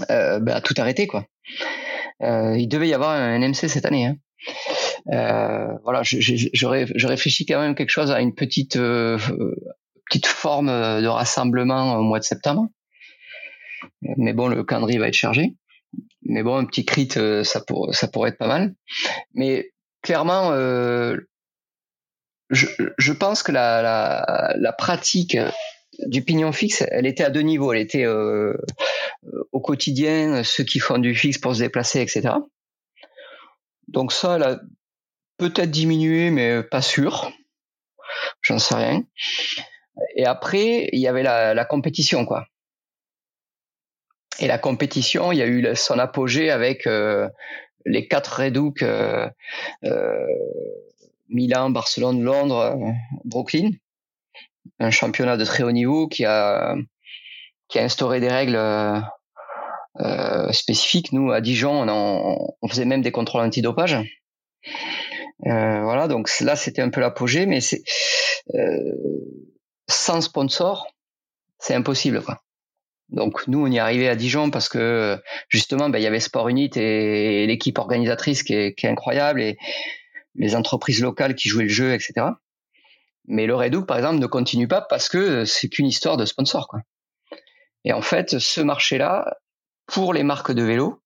[0.09, 1.25] euh, bah, tout arrêté quoi.
[2.21, 4.05] Euh, il devait y avoir un MC cette année.
[4.05, 4.15] Hein.
[5.11, 9.17] Euh, voilà, je, je, je, réfléchis quand même quelque chose à une petite euh,
[10.09, 12.67] petite forme de rassemblement au mois de septembre.
[14.17, 15.55] Mais bon, le calendrier va être chargé.
[16.23, 17.09] Mais bon, un petit crit,
[17.43, 18.73] ça, pour, ça pourrait être pas mal.
[19.33, 21.17] Mais clairement, euh,
[22.49, 25.37] je, je, pense que la, la, la, pratique
[26.07, 27.73] du pignon fixe, elle était à deux niveaux.
[27.73, 28.53] Elle était euh,
[29.51, 32.35] au quotidien, ceux qui font du fixe pour se déplacer, etc.
[33.87, 34.59] Donc ça, elle a
[35.37, 37.31] peut-être diminué, mais pas sûr.
[38.41, 39.03] J'en sais rien.
[40.15, 42.45] Et après, il y avait la, compétition, quoi.
[44.39, 47.27] Et la compétition, il y a eu son apogée avec euh,
[47.85, 49.29] les quatre Redouks euh,
[49.83, 50.25] euh,
[51.27, 52.77] Milan, Barcelone, Londres,
[53.25, 53.71] Brooklyn
[54.79, 56.75] un championnat de très haut niveau qui a
[57.69, 58.99] qui a instauré des règles euh,
[60.01, 61.13] euh spécifiques.
[61.13, 63.97] Nous, à Dijon, on, on, faisait même des contrôles antidopage.
[65.45, 67.81] Euh, voilà, donc là, c'était un peu l'apogée, mais c'est
[68.55, 68.93] euh,
[69.87, 70.87] sans sponsor,
[71.59, 72.21] c'est impossible.
[73.09, 76.49] Donc nous, on y arrivé à Dijon parce que justement, ben, il y avait Sport
[76.49, 79.57] Unit et, l'équipe organisatrice qui est, incroyable et
[80.35, 82.27] les entreprises locales qui jouaient le jeu, etc.
[83.25, 86.67] Mais le Redouk, par exemple, ne continue pas parce que c'est qu'une histoire de sponsor.
[87.85, 89.37] Et en fait, ce marché-là,
[89.85, 91.01] pour les marques de vélo,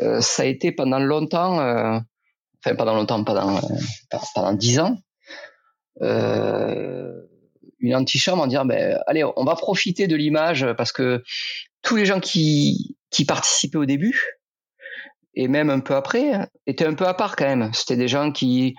[0.00, 1.98] euh, ça a été pendant longtemps, euh,
[2.64, 4.96] enfin pendant longtemps, pendant euh, pendant dix ans,
[6.02, 7.12] euh,
[7.78, 11.22] une antichambre en disant, ben, allez, on va profiter de l'image parce que
[11.82, 14.40] tous les gens qui qui participaient au début
[15.34, 17.70] et même un peu après étaient un peu à part quand même.
[17.72, 18.74] C'était des gens qui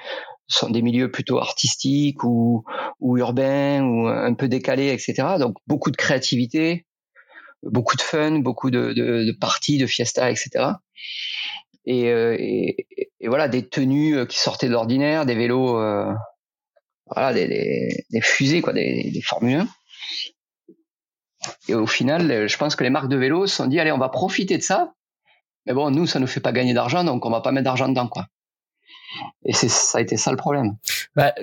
[0.48, 2.64] sont des milieux plutôt artistiques ou,
[3.00, 5.36] ou urbains ou un peu décalés, etc.
[5.40, 6.86] Donc beaucoup de créativité,
[7.63, 10.74] beaucoup de fun, beaucoup de, de, de parties, de fiesta, etc.
[11.86, 12.88] Et, euh, et,
[13.19, 16.13] et, voilà des tenues euh, qui sortaient de l'ordinaire, des vélos, euh,
[17.08, 19.67] voilà des, des, des, fusées quoi, des, des Formule 1.
[21.69, 23.97] Et au final, je pense que les marques de vélos se sont dit allez, on
[23.97, 24.93] va profiter de ça.
[25.65, 27.88] Mais bon, nous, ça nous fait pas gagner d'argent, donc on va pas mettre d'argent
[27.88, 28.28] dedans, quoi.
[29.43, 30.76] Et c'est ça a été ça le problème.
[31.15, 31.34] Bah,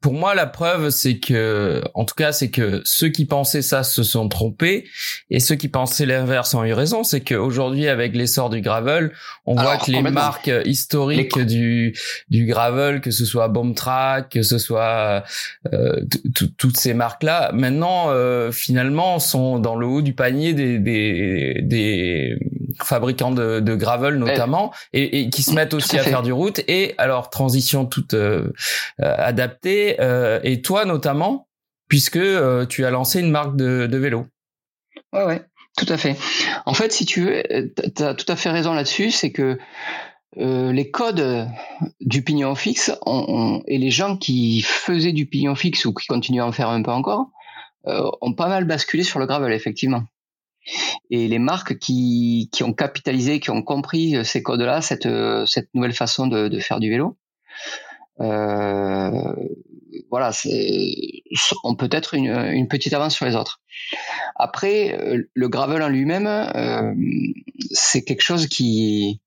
[0.00, 3.84] pour moi, la preuve, c'est que, en tout cas, c'est que ceux qui pensaient ça
[3.84, 4.84] se sont trompés,
[5.30, 7.04] et ceux qui pensaient l'inverse ont eu raison.
[7.04, 9.12] C'est qu'aujourd'hui, avec l'essor du gravel,
[9.46, 11.96] on voit que les marques historiques du
[12.28, 15.24] du gravel, que ce soit Bombtrack, que ce soit
[15.72, 16.02] euh,
[16.58, 22.36] toutes ces marques-là, maintenant, euh, finalement, sont dans le haut du panier des des, des
[22.82, 26.60] fabricants de, de gravel notamment, et, et, qui se mettent aussi à, faire du route.
[26.68, 28.52] Et alors transition toute euh,
[29.00, 29.96] euh, adaptée.
[30.00, 31.48] Euh, et toi notamment,
[31.88, 32.20] puisque
[32.68, 34.26] tu as lancé une marque de, vélo.
[35.12, 35.42] Ouais ouais.
[35.76, 36.16] Tout à fait.
[36.66, 37.42] En fait, si tu veux,
[37.96, 39.58] tu as tout à fait raison là-dessus, c'est que
[40.36, 41.48] les codes
[42.00, 42.92] du pignon fixe
[43.66, 46.82] et les gens qui faisaient du pignon fixe ou qui continuent à en faire un
[46.82, 47.26] peu encore
[47.86, 50.04] ont pas mal basculé sur le gravel, effectivement.
[51.10, 55.08] Et les marques qui, qui ont capitalisé, qui ont compris ces codes-là, cette,
[55.46, 57.16] cette nouvelle façon de, de faire du vélo,
[58.20, 59.34] euh,
[60.10, 60.30] voilà,
[61.64, 63.60] on peut être une, une, petite avance sur les autres.
[64.36, 66.94] Après, euh, le gravel en lui-même, euh,
[67.70, 69.20] c'est quelque chose qui,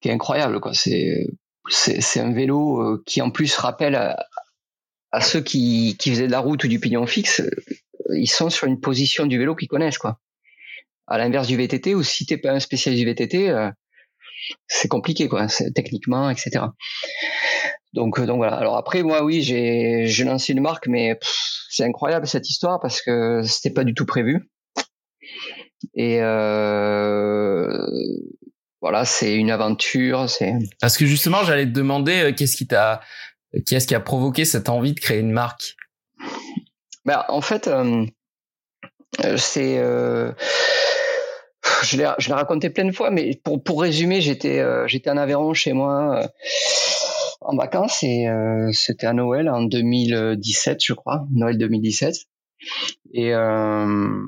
[0.00, 0.60] qui est incroyable.
[0.74, 6.40] C'est, un vélo euh, qui en plus rappelle à, ceux qui, qui faisaient de la
[6.40, 7.42] route ou du pignon fixe,
[8.14, 9.98] ils sont sur une position du vélo qu'ils connaissent.
[9.98, 10.20] Quoi.
[11.06, 13.70] À l'inverse du VTT, ou si t'es pas un spécialiste du VTT,
[14.66, 16.66] c'est compliqué, quoi, techniquement, etc.
[17.92, 18.54] Donc, euh, donc voilà.
[18.54, 21.18] Alors après, moi, oui, j'ai, j'ai lancé une marque, mais
[21.70, 24.48] c'est incroyable cette histoire parce que c'était pas du tout prévu.
[25.94, 27.68] Et euh,
[28.80, 30.28] voilà, c'est une aventure.
[30.28, 33.00] C'est parce que justement, j'allais te demander euh, qu'est-ce qui t'a,
[33.66, 35.76] qu'est-ce qui a provoqué cette envie de créer une marque?
[37.04, 38.04] Ben, en fait, euh,
[39.36, 40.32] c'est euh,
[41.86, 45.72] je l'ai, raconté plein de fois, mais pour, pour résumer, j'étais, j'étais en Aveyron chez
[45.72, 46.28] moi
[47.46, 52.16] en vacances et euh, c'était à Noël en 2017, je crois, Noël 2017.
[53.12, 54.24] Et euh,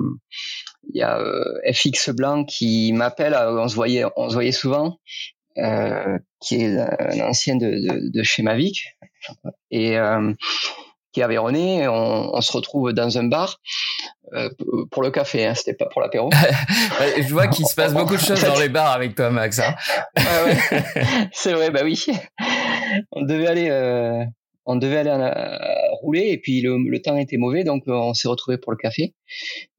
[0.92, 1.42] il y a euh,
[1.72, 4.98] FX Blanc qui m'appelle, on se voyait, on se voyait souvent,
[5.56, 8.96] qui est un ancien de, de, de chez Mavic
[9.72, 9.96] et
[11.18, 11.88] qui est avéronné.
[11.88, 13.58] On, on se retrouve dans un bar
[14.34, 14.50] euh,
[14.90, 16.30] pour le café, hein, c'était pas pour l'apéro.
[17.18, 19.58] je vois qu'il se passe beaucoup de choses dans les bars avec toi, Max.
[19.58, 19.74] Hein.
[20.16, 20.56] ouais,
[21.32, 22.06] c'est vrai, bah oui.
[23.12, 24.24] On devait aller, euh,
[24.66, 28.28] on devait aller euh, rouler et puis le, le, temps était mauvais, donc on s'est
[28.28, 29.14] retrouvé pour le café.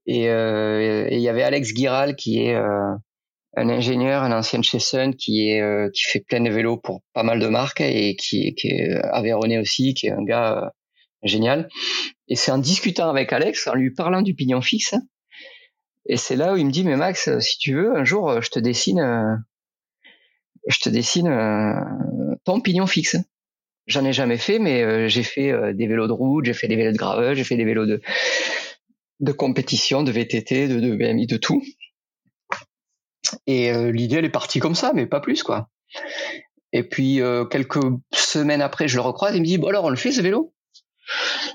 [0.05, 5.15] Et il y avait Alex Giral qui est un ingénieur, un ancien de chez Sun,
[5.15, 8.69] qui est qui fait plein de vélos pour pas mal de marques et qui, qui
[8.69, 10.71] est avéronné aussi, qui est un gars
[11.23, 11.69] génial.
[12.27, 14.95] Et c'est en discutant avec Alex, en lui parlant du pignon fixe,
[16.09, 18.49] et c'est là où il me dit, mais Max, si tu veux, un jour, je
[18.49, 19.35] te dessine, euh,
[20.67, 21.75] je te dessine euh,
[22.45, 23.15] ton pignon fixe.
[23.85, 26.75] J'en ai jamais fait, mais euh, j'ai fait des vélos de route, j'ai fait des
[26.75, 28.01] vélos de gravel, j'ai fait des vélos de
[29.19, 31.61] de compétition, de VTT, de, de BMI, de tout.
[33.47, 35.69] Et l'idée, elle est partie comme ça, mais pas plus, quoi.
[36.71, 37.19] Et puis
[37.51, 40.21] quelques semaines après, je le recroise, il me dit, bon alors, on le fait ce
[40.21, 40.53] vélo?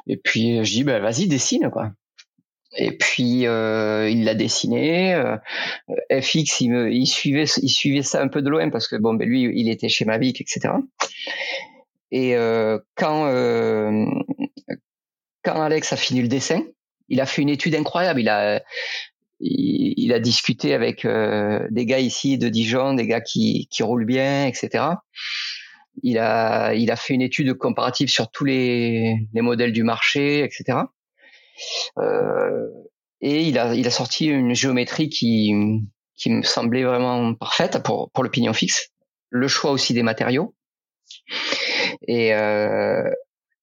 [0.06, 1.92] Et puis je dis bah vas-y dessine quoi.
[2.76, 5.14] Et puis euh, il l'a dessiné.
[5.14, 5.36] Euh,
[6.10, 9.88] FX il, suivait ça un peu de loin parce que bon ben lui il était
[9.88, 10.74] chez Mavic etc.
[12.10, 14.06] Et euh, quand euh,
[15.44, 16.62] Alex a fini le dessin,
[17.08, 18.20] il a fait une étude incroyable.
[19.40, 24.46] Il a discuté avec euh, des gars ici de Dijon, des gars qui roulent bien
[24.46, 24.84] etc
[26.02, 30.78] il a, il fait une étude comparative sur tous les, les modèles du marché, etc.
[31.98, 32.66] Euh,
[33.20, 38.52] et il a, sorti une géométrie qui, me semblait vraiment parfaite pour, pour le pignon
[38.52, 38.90] fixe.
[39.30, 40.54] Le choix aussi des matériaux.
[42.06, 43.10] Et, euh,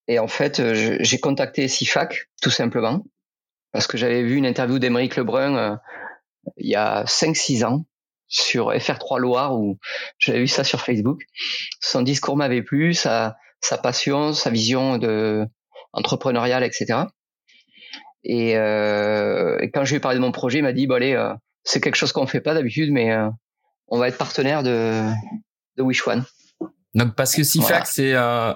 [0.08, 3.06] et en fait, j'ai contacté SIFAC, tout simplement,
[3.72, 5.76] parce que j'avais vu une interview d'Emeric Lebrun euh,
[6.58, 7.86] il y a 5-6 ans,
[8.32, 9.78] sur FR3 Loire où
[10.18, 11.22] j'avais vu ça sur Facebook.
[11.82, 15.46] Son discours m'avait plu, sa, sa passion, sa vision de
[15.94, 17.04] entrepreneuriale, etc.
[18.24, 20.96] Et, euh, et quand je lui ai parlé de mon projet, il m'a dit, bon
[20.96, 23.30] allez, euh, c'est quelque chose qu'on fait pas d'habitude, mais euh,
[23.88, 25.04] on va être partenaire de,
[25.78, 26.24] de Wish One.
[26.94, 27.60] Donc parce que c'est
[28.14, 28.54] euh,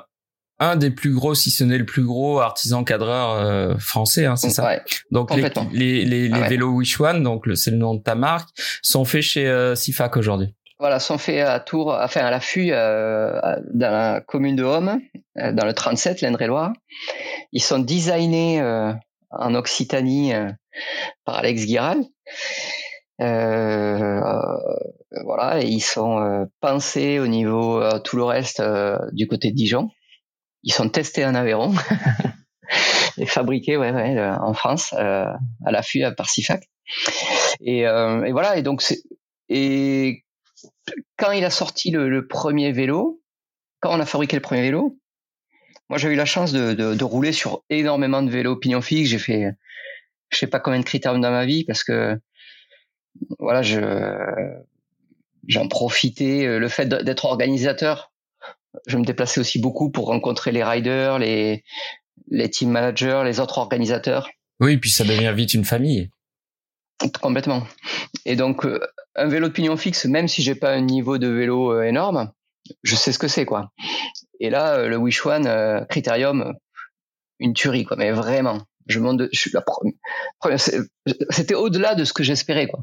[0.60, 4.36] un des plus gros, si ce n'est le plus gros artisan cadreur euh, français, hein,
[4.36, 4.66] c'est ça?
[4.66, 8.02] Ouais, donc les, les, les, les ah vélos Wish One, donc c'est le nom de
[8.02, 8.50] ta marque,
[8.82, 10.56] sont faits chez euh, Sifac aujourd'hui.
[10.78, 13.40] Voilà, sont faits à Tours, enfin à l'affût, euh,
[13.74, 15.00] dans la commune de Homme,
[15.38, 16.74] euh, dans le 37, l'Indre-et-Loire.
[17.54, 18.92] Ils sont designés euh,
[19.32, 20.34] en Occitanie
[21.24, 22.04] par Alex Giral.
[23.18, 24.50] voilà,
[25.62, 28.62] et ils sont pensés au niveau tout le reste
[29.14, 29.90] du côté de Dijon
[30.66, 31.74] ils sont testés en Aveyron
[33.18, 35.32] et fabriqués ouais, ouais, euh, en France euh,
[35.66, 36.68] à l'affût à Parsifac.
[37.62, 38.58] Et, euh, et voilà.
[38.58, 38.84] Et donc
[39.48, 40.24] et
[41.18, 43.22] quand il a sorti le, le, premier vélo,
[43.80, 44.98] quand on a fabriqué le premier vélo,
[45.88, 49.10] moi j'ai eu la chance de, de, de, rouler sur énormément de vélos pignon fixe.
[49.10, 49.52] J'ai fait
[50.30, 52.20] je sais pas combien de critères dans ma vie parce que
[53.38, 53.80] voilà je
[55.48, 58.12] j'en profitais le fait d'être organisateur
[58.88, 61.64] je me déplaçais aussi beaucoup pour rencontrer les riders, les,
[62.30, 64.30] les team managers, les autres organisateurs.
[64.60, 66.10] Oui, puis ça devient vite une famille.
[67.22, 67.64] Complètement.
[68.26, 68.80] Et donc, euh,
[69.16, 72.32] un vélo de pignon fixe, même si j'ai pas un niveau de vélo euh, énorme,
[72.84, 73.72] je sais ce que c'est, quoi.
[74.40, 76.54] Et là, euh, le Wish One Critérium,
[77.40, 77.98] une tuerie, quoi.
[77.98, 79.94] Mais vraiment, je monte, je suis la première.
[81.30, 82.82] C'était au-delà de ce que j'espérais, quoi.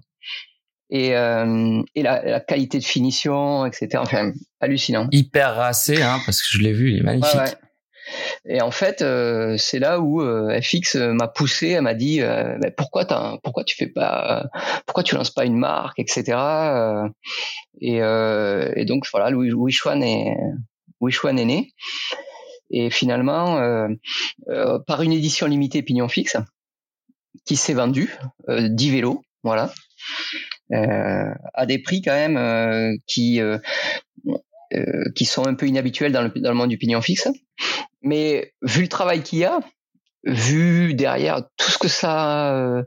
[0.95, 3.89] Et, euh, et la, la, qualité de finition, etc.
[3.97, 5.09] Enfin, hallucinant.
[5.11, 7.35] Hyper racé, hein, parce que je l'ai vu, il est magnifique.
[7.35, 7.57] Ouais, ouais.
[8.47, 12.57] Et en fait, euh, c'est là où euh, FX m'a poussé, elle m'a dit euh,
[12.61, 13.05] mais pourquoi
[13.43, 14.49] pourquoi tu fais pas,
[14.87, 16.39] pourquoi tu lances pas une marque, etc.
[17.81, 20.37] Et, et, donc voilà, Wishwan est
[21.01, 21.73] est né.
[22.71, 23.89] Et finalement,
[24.87, 26.37] par une édition limitée pignon fixe,
[27.45, 28.17] qui s'est vendue,
[28.49, 29.73] 10 vélos, voilà,
[30.73, 33.41] à des prix quand même qui
[35.15, 37.29] qui sont un peu inhabituels dans le, dans le monde du pignon fixe.
[38.03, 39.61] Mais vu le travail qu'il y a,
[40.25, 42.83] vu derrière tout ce que ça, euh,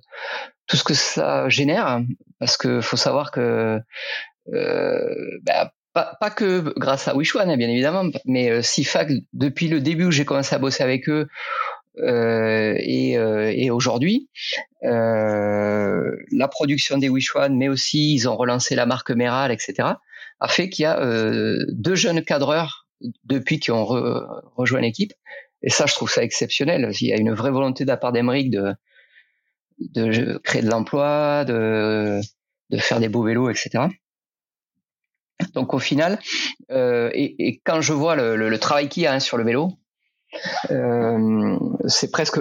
[0.68, 2.02] tout ce que ça génère,
[2.40, 3.80] parce que faut savoir que
[4.54, 9.80] euh, bah, pas, pas, que grâce à Wishwan, bien évidemment, mais euh, SIFAC, depuis le
[9.80, 11.28] début où j'ai commencé à bosser avec eux,
[12.00, 14.30] euh, et, euh, et aujourd'hui,
[14.84, 19.90] euh, la production des Wishwan, mais aussi ils ont relancé la marque Meral, etc.,
[20.42, 21.00] a fait qu'il y a
[21.70, 22.88] deux jeunes cadreurs
[23.24, 25.14] depuis qu'ils ont rejoint l'équipe.
[25.62, 26.92] Et ça, je trouve ça exceptionnel.
[27.00, 28.76] Il y a une vraie volonté de la part d'Emeric de,
[29.80, 32.20] de créer de l'emploi, de,
[32.70, 33.86] de faire des beaux vélos, etc.
[35.54, 36.20] Donc au final,
[36.72, 39.44] euh, et, et, quand je vois le, le, travail qu'il y a hein, sur le
[39.44, 39.72] vélo,
[40.72, 42.40] euh, c'est presque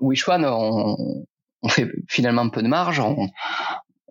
[0.00, 1.26] Wishwan, on,
[1.62, 3.02] on, fait finalement un peu de marge,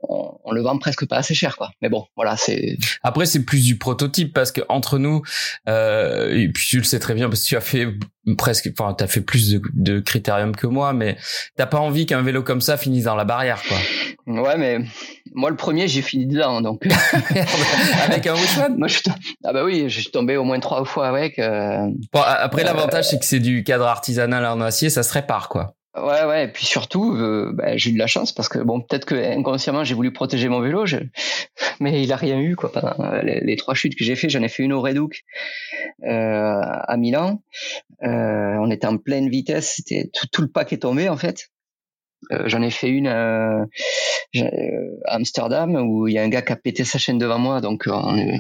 [0.04, 1.72] on, le vend presque pas assez cher quoi.
[1.82, 5.22] Mais bon voilà c'est après c'est plus du prototype parce que entre nous
[5.70, 7.88] euh, et puis tu le sais très bien parce que tu as fait
[8.38, 11.18] presque enfin tu as fait plus de, de critérium que moi mais
[11.56, 13.78] t'as pas envie qu'un vélo comme ça finisse dans la barrière quoi.
[14.28, 14.80] Ouais mais
[15.34, 16.86] moi le premier j'ai fini dedans donc
[18.04, 19.00] avec un Wishwan moi je
[19.44, 21.88] ah bah oui je suis tombé au moins trois fois avec euh...
[22.12, 25.76] bon après l'avantage c'est que c'est du cadre artisanal en acier ça se répare quoi
[25.94, 28.80] Ouais, ouais, et puis surtout, euh, bah, j'ai eu de la chance parce que bon,
[28.80, 30.98] peut-être que inconsciemment j'ai voulu protéger mon vélo, je...
[31.82, 32.72] mais il a rien eu quoi.
[32.72, 35.26] Pendant les, trois chutes que j'ai fait, j'en ai fait une au Reduc
[36.04, 37.44] euh, à Milan.
[38.04, 41.50] Euh, on était en pleine vitesse, c'était tout, tout, le pack est tombé en fait.
[42.32, 43.66] Euh, j'en ai fait une à
[45.08, 47.84] Amsterdam où il y a un gars qui a pété sa chaîne devant moi, donc
[47.88, 48.40] on est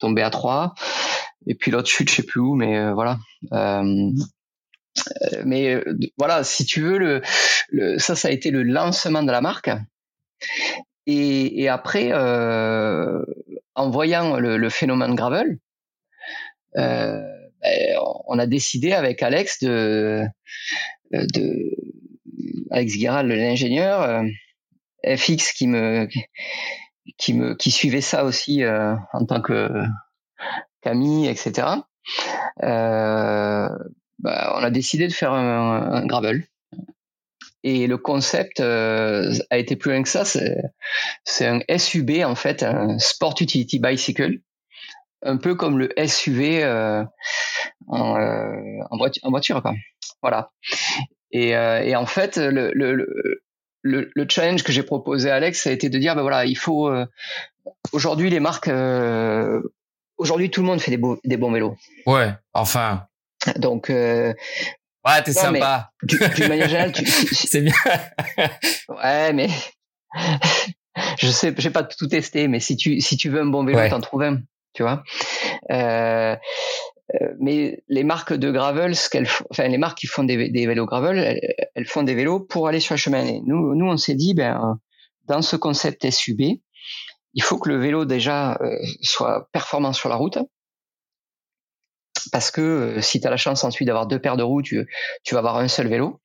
[0.00, 0.74] tombé à trois.
[1.46, 3.16] Et puis l'autre chute, je sais plus où, mais voilà.
[4.98, 7.22] Euh, mais euh, voilà, si tu veux,
[7.98, 9.70] ça, ça a été le lancement de la marque.
[11.06, 13.24] Et, après, euh,
[13.74, 15.58] en voyant le, phénomène gravel,
[16.74, 17.24] ben,
[18.26, 20.24] on a décidé avec Alex de,
[22.70, 24.24] Alex Guéral, l'ingénieur,
[25.04, 26.08] FX qui me
[27.16, 29.68] qui me qui suivait ça aussi en tant que
[30.80, 31.66] Camille, etc.
[34.22, 36.44] bah, on a décidé de faire un, un, gravel.
[37.62, 40.24] Et le concept euh, a été plus loin que ça.
[40.24, 44.38] C'est un SUB en fait, un Sport Utility Bicycle,
[45.22, 47.04] un peu comme le SUV euh,
[47.86, 48.56] en, euh,
[48.90, 49.74] en, voiture, quoi.
[50.22, 50.50] Voilà.
[51.32, 52.94] Et, euh, et en fait, le, le,
[53.82, 56.44] le, le challenge que j'ai proposé à Alex, ça a été de dire, ben voilà,
[56.44, 57.06] il faut euh,
[57.92, 59.60] aujourd'hui les marques, euh,
[60.16, 61.76] aujourd'hui tout le monde fait des, des bons vélos.
[62.06, 63.06] Ouais, enfin,
[63.56, 64.32] donc, euh,
[65.06, 65.90] ouais, t'es sympa.
[66.02, 67.04] D'une manière générale, tu...
[67.06, 67.74] c'est bien.
[68.88, 69.48] ouais, mais
[71.18, 73.80] je sais, j'ai pas tout testé, mais si tu si tu veux un bon vélo,
[73.88, 74.40] t'en trouves un,
[74.74, 75.02] tu vois.
[75.70, 76.36] Euh,
[77.20, 80.66] euh, mais les marques de gravel, ce qu'elles, enfin les marques qui font des, des
[80.66, 83.24] vélos gravel, elles, elles, font des vélos pour aller sur le chemin.
[83.24, 84.78] Et nous, nous, on s'est dit, ben,
[85.26, 86.40] dans ce concept SUB,
[87.34, 90.38] il faut que le vélo déjà euh, soit performant sur la route
[92.32, 94.86] parce que euh, si tu as la chance ensuite d'avoir deux paires de roues, tu,
[95.24, 96.20] tu vas avoir un seul vélo.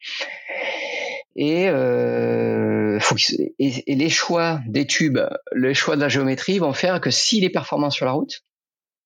[1.36, 3.16] Et, euh, faut
[3.60, 5.20] et, et, les choix des tubes,
[5.54, 8.42] les choix de la géométrie vont faire que s'il est performant sur la route,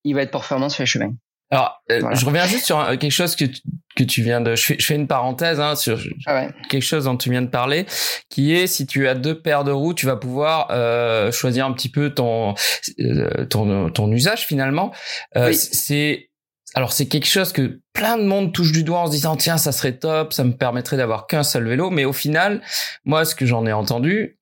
[0.03, 1.13] il va être performant sur les chemins.
[1.51, 3.61] Alors, euh, je reviens juste sur quelque chose que tu,
[3.99, 4.55] que tu viens de.
[4.55, 6.49] Je fais, je fais une parenthèse hein, sur ah ouais.
[6.69, 7.85] quelque chose dont tu viens de parler,
[8.29, 11.73] qui est si tu as deux paires de roues, tu vas pouvoir euh, choisir un
[11.73, 12.55] petit peu ton
[12.99, 14.93] euh, ton, ton usage finalement.
[15.35, 15.55] Euh, oui.
[15.55, 16.28] C'est
[16.75, 19.57] alors c'est quelque chose que plein de monde touche du doigt en se disant tiens
[19.57, 22.61] ça serait top, ça me permettrait d'avoir qu'un seul vélo, mais au final
[23.05, 24.39] moi ce que j'en ai entendu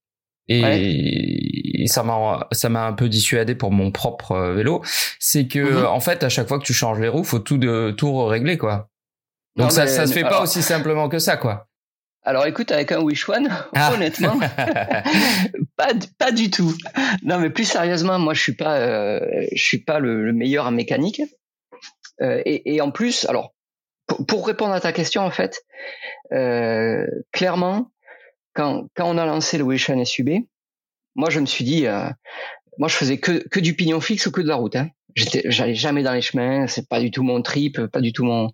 [0.50, 1.88] et, ouais.
[1.88, 4.82] ça m'a ça m'a un peu dissuadé pour mon propre euh, vélo,
[5.20, 5.86] c'est que -hmm.
[5.86, 8.58] en fait à chaque fois que tu changes les roues, faut tout de tout régler
[8.58, 8.90] quoi.
[9.58, 11.68] Donc non, ça mais, ça se fait alors, pas aussi simplement que ça quoi.
[12.28, 13.94] Alors écoute, avec un Wish One, ah.
[13.94, 14.38] honnêtement,
[15.78, 16.74] pas, pas du tout.
[17.24, 19.22] Non, mais plus sérieusement, moi je suis pas, euh,
[19.54, 21.22] je suis pas le, meilleur en mécanique.
[22.22, 23.54] Euh, et, et, en plus, alors
[24.28, 25.64] pour, répondre à ta question en fait,
[26.32, 27.92] euh, clairement,
[28.54, 30.30] quand quand on a lancé le Wish One SUB,
[31.16, 32.10] moi je me suis dit, euh,
[32.78, 34.76] moi je faisais que que du pignon fixe ou que de la route.
[34.76, 34.90] Hein.
[35.16, 38.52] J'allais jamais dans les chemins, c'est pas du tout mon trip, pas du tout mon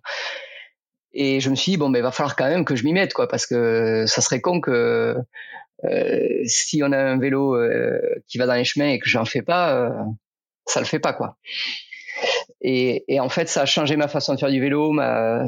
[1.14, 3.14] et je me suis dit bon, il va falloir quand même que je m'y mette,
[3.14, 5.16] quoi, parce que ça serait con que
[5.84, 9.24] euh, si on a un vélo euh, qui va dans les chemins et que j'en
[9.24, 9.90] fais pas, euh,
[10.66, 11.36] ça le fait pas, quoi.
[12.60, 15.46] Et, et, en fait, ça a changé ma façon de faire du vélo, ma,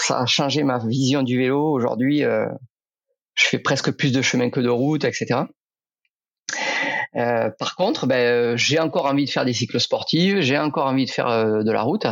[0.00, 1.72] ça a changé ma vision du vélo.
[1.72, 2.46] Aujourd'hui, euh,
[3.34, 5.42] je fais presque plus de chemin que de route, etc.
[7.16, 11.06] Euh, par contre, ben, j'ai encore envie de faire des cycles sportifs, j'ai encore envie
[11.06, 12.06] de faire de la route.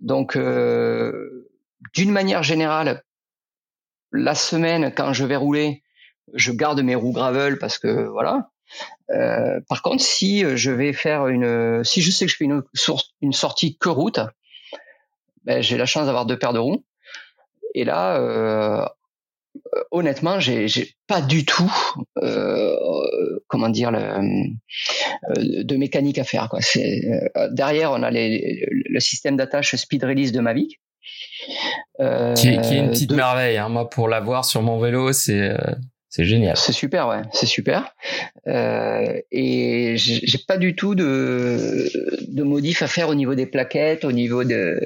[0.00, 1.48] Donc, euh,
[1.94, 3.02] d'une manière générale,
[4.12, 5.82] la semaine, quand je vais rouler,
[6.34, 8.50] je garde mes roues gravel parce que voilà.
[9.10, 12.62] Euh, par contre, si je vais faire une, si je sais que je fais une,
[13.20, 14.20] une sortie que route,
[15.44, 16.84] ben, j'ai la chance d'avoir deux paires de roues.
[17.74, 18.86] Et là, euh,
[19.90, 21.72] honnêtement, j'ai, j'ai pas du tout,
[22.22, 22.76] euh,
[23.48, 26.48] comment dire, le, euh, de mécanique à faire.
[26.48, 26.60] Quoi.
[26.62, 27.02] C'est,
[27.36, 30.80] euh, derrière, on a les, le système d'attache Speed Release de Mavic
[32.00, 33.56] euh, qui, est une petite merveille.
[33.56, 33.68] Hein.
[33.68, 35.56] Moi, pour l'avoir sur mon vélo, c'est euh,
[36.14, 36.56] c'est génial.
[36.56, 37.92] C'est super, ouais, c'est super.
[38.46, 41.90] Euh, et j'ai pas du tout de
[42.28, 44.78] de modif à faire au niveau des plaquettes, au niveau de.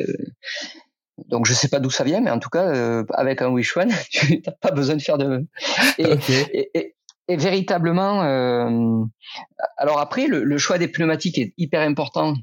[1.26, 3.76] Donc je sais pas d'où ça vient, mais en tout cas, euh, avec un Wish
[3.76, 5.46] One, tu n'as pas besoin de faire de.
[5.98, 6.94] Et, et,
[7.28, 9.04] et, véritablement, euh,
[9.76, 12.36] alors après, le, le, choix des pneumatiques est hyper important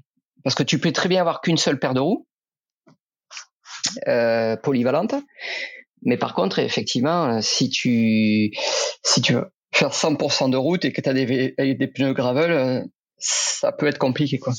[0.44, 2.28] parce que tu peux très bien avoir qu'une seule paire de roues
[4.08, 5.16] euh, polyvalente.
[6.04, 8.52] Mais par contre, effectivement, si tu
[9.04, 12.52] si tu veux faire 100% de route et que tu as des, des pneus gravel,
[12.52, 12.82] euh,
[13.18, 14.54] ça peut être compliqué quoi.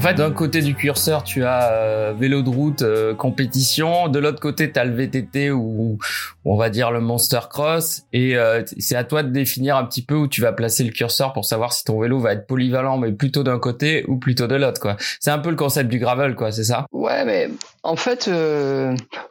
[0.00, 4.08] En fait, d'un côté du curseur, tu as euh, vélo de route, euh, compétition.
[4.08, 5.98] De l'autre côté, tu as le VTT ou,
[6.46, 8.04] on va dire le Monster Cross.
[8.14, 10.90] Et euh, c'est à toi de définir un petit peu où tu vas placer le
[10.90, 14.46] curseur pour savoir si ton vélo va être polyvalent, mais plutôt d'un côté ou plutôt
[14.46, 14.80] de l'autre.
[14.80, 14.96] quoi.
[15.20, 16.50] C'est un peu le concept du gravel, quoi.
[16.50, 16.86] C'est ça?
[16.92, 17.50] Ouais, mais
[17.82, 18.30] en fait,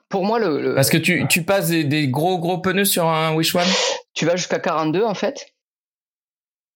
[0.08, 3.34] pour moi, le, Parce que tu, tu passes des, des, gros gros pneus sur un
[3.34, 3.66] Wish One?
[4.14, 5.48] Tu vas jusqu'à 42 en fait.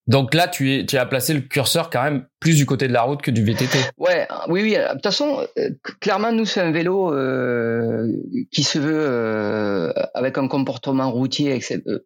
[0.05, 2.93] Donc là, tu, es, tu as placé le curseur quand même plus du côté de
[2.93, 3.77] la route que du VTT.
[3.97, 4.73] Ouais, oui, oui.
[4.75, 5.69] De toute façon, euh,
[6.01, 8.11] clairement, nous, c'est un vélo euh,
[8.51, 11.57] qui se veut euh, avec un comportement routier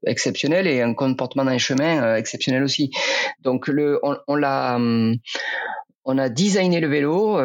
[0.06, 2.92] exceptionnel et un comportement dans les chemins exceptionnel aussi.
[3.42, 4.78] Donc, le, on, on l'a,
[6.06, 7.40] on a designé le vélo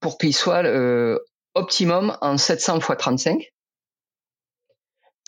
[0.00, 0.64] pour qu'il soit
[1.54, 3.42] optimum en 700 x 35.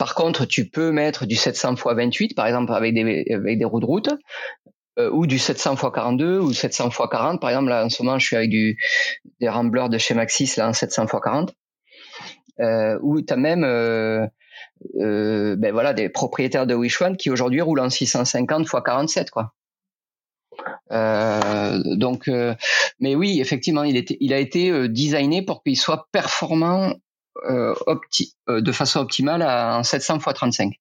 [0.01, 3.65] Par contre, tu peux mettre du 700 x 28, par exemple avec des, avec des
[3.67, 4.09] roues de route,
[4.99, 7.41] euh, ou du 700 x 42 ou 700 x 40.
[7.41, 8.77] Par exemple, là, en ce moment, je suis avec du,
[9.41, 11.55] des Ramblers de chez Maxis, là, en 700 x 40.
[12.61, 14.27] Euh, ou tu as même euh,
[14.97, 19.31] euh, ben voilà, des propriétaires de Wish One qui aujourd'hui roulent en 650 x 47.
[19.31, 19.53] Quoi.
[20.93, 22.55] Euh, donc, euh,
[22.99, 26.93] mais oui, effectivement, il, était, il a été designé pour qu'il soit performant
[27.49, 27.75] euh,
[28.49, 30.73] euh, de façon optimale en 700 x 35.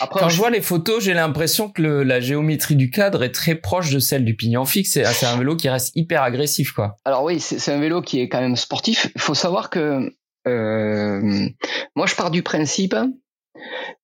[0.00, 3.32] Après, Quand je vois les photos, j'ai l'impression que le, la géométrie du cadre est
[3.32, 4.92] très proche de celle du pignon fixe.
[4.92, 6.96] C'est un vélo qui reste hyper agressif, quoi.
[7.04, 9.10] Alors oui, c'est un vélo qui est quand même sportif.
[9.14, 10.12] Il faut savoir que
[10.48, 11.48] euh,
[11.94, 12.96] moi, je pars du principe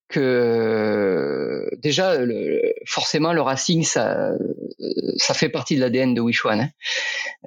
[0.08, 4.32] que déjà, le, forcément, le racing, ça,
[5.16, 6.60] ça fait partie de l'ADN de Wish One.
[6.60, 6.70] Hein.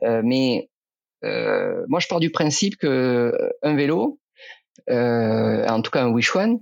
[0.03, 0.69] Euh, mais
[1.23, 4.19] euh, moi, je pars du principe que euh, un vélo,
[4.89, 6.59] euh, en tout cas un Wish One,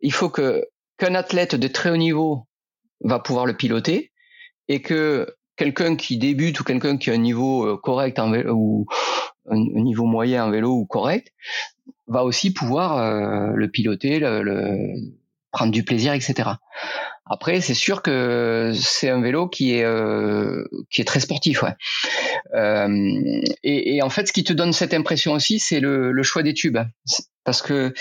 [0.00, 0.66] il faut que
[1.06, 2.46] athlète de très haut niveau
[3.00, 4.12] va pouvoir le piloter
[4.68, 5.26] et que
[5.56, 8.86] quelqu'un qui débute ou quelqu'un qui a un niveau euh, correct en vélo, ou
[9.50, 11.32] un, niveau moyen en vélo ou correct
[12.06, 14.94] va aussi pouvoir euh, le piloter, le,
[15.50, 16.50] prendre du plaisir, etc.
[17.26, 21.74] Après, c'est sûr que c'est un vélo qui est euh, qui est très sportif, ouais.
[23.62, 26.78] Et, en fait, ce qui te donne cette impression aussi, c'est le, choix des tubes,
[27.44, 27.92] parce que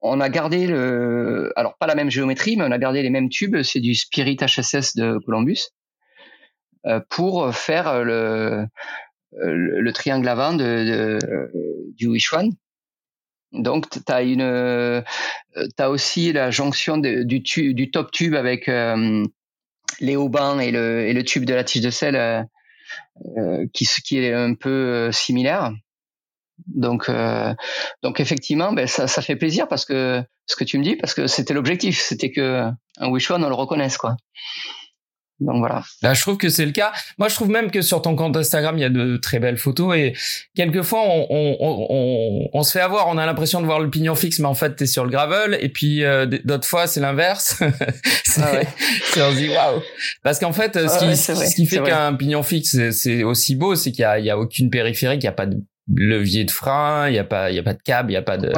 [0.00, 3.28] on a gardé le, alors pas la même géométrie, mais on a gardé les mêmes
[3.28, 3.62] tubes.
[3.62, 5.68] C'est du Spirit HSS de Columbus
[6.86, 8.66] euh, pour faire le
[9.34, 11.18] le, triangle avant de,
[11.96, 12.50] du Wishwan.
[13.52, 14.42] Donc, tu as une,
[15.78, 18.66] as aussi la jonction du, du top tube avec
[20.00, 22.46] les haubans et le, et le tube de la tige de sel
[23.72, 25.72] qui, qui est un peu similaire.
[26.66, 27.54] Donc, euh,
[28.02, 31.14] donc effectivement, ben, ça, ça fait plaisir parce que ce que tu me dis, parce
[31.14, 34.16] que c'était l'objectif, c'était que un Wish One on le reconnaisse, quoi.
[35.42, 35.82] Donc voilà.
[36.02, 36.92] Là, je trouve que c'est le cas.
[37.18, 39.56] Moi, je trouve même que sur ton compte Instagram, il y a de très belles
[39.58, 40.14] photos et
[40.54, 43.08] quelquefois, on, on, on, on se fait avoir.
[43.08, 45.58] On a l'impression de voir le pignon fixe, mais en fait, t'es sur le gravel.
[45.60, 47.60] Et puis, euh, d'autres fois, c'est l'inverse.
[48.24, 48.68] c'est, ah ouais.
[49.16, 49.82] on se dit waouh.
[50.22, 53.90] Parce qu'en fait, ce qui, ce qui fait qu'un pignon fixe, c'est aussi beau, c'est
[53.90, 55.56] qu'il y a, il y a aucune périphérique, il y a pas de
[55.88, 58.16] levier de frein, il y a pas il y a pas de câble, il y
[58.16, 58.52] a pas de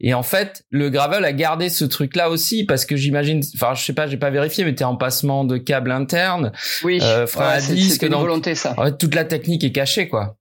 [0.00, 3.74] Et en fait, le gravel a gardé ce truc là aussi parce que j'imagine enfin
[3.74, 6.52] je sais pas, j'ai pas vérifié mais tu es en passement de câble interne,
[6.84, 6.98] oui.
[7.02, 8.74] euh, frein à disque une volonté ça.
[8.76, 10.36] En fait, toute la technique est cachée quoi.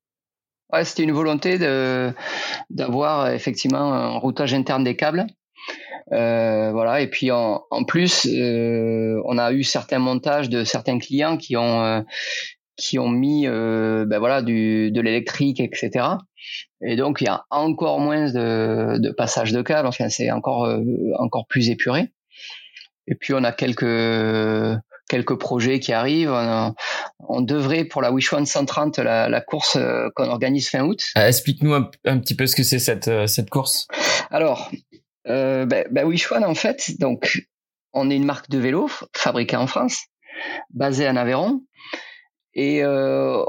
[0.73, 2.11] Ouais, c'était une volonté de
[2.69, 5.25] d'avoir effectivement un routage interne des câbles.
[6.11, 10.99] Euh, voilà et puis en, en plus euh, on a eu certains montages de certains
[10.99, 12.01] clients qui ont euh,
[12.77, 16.17] qui ont mis euh, ben voilà du de l'électrique etc
[16.81, 20.65] et donc il y a encore moins de, de passage de câbles enfin c'est encore
[20.65, 20.81] euh,
[21.17, 22.11] encore plus épuré.
[23.07, 26.35] Et puis on a quelques quelques projets qui arrivent.
[27.27, 31.03] On, devrait pour la Wish One 130 la, la course euh, qu'on organise fin août.
[31.15, 33.87] Explique-nous un, un, petit peu ce que c'est cette cette course.
[34.31, 34.71] Alors
[35.27, 37.47] euh, ben, ben Wish One en fait donc
[37.93, 40.05] on est une marque de vélo fabriquée en France
[40.71, 41.61] basée en Aveyron
[42.55, 43.43] et euh,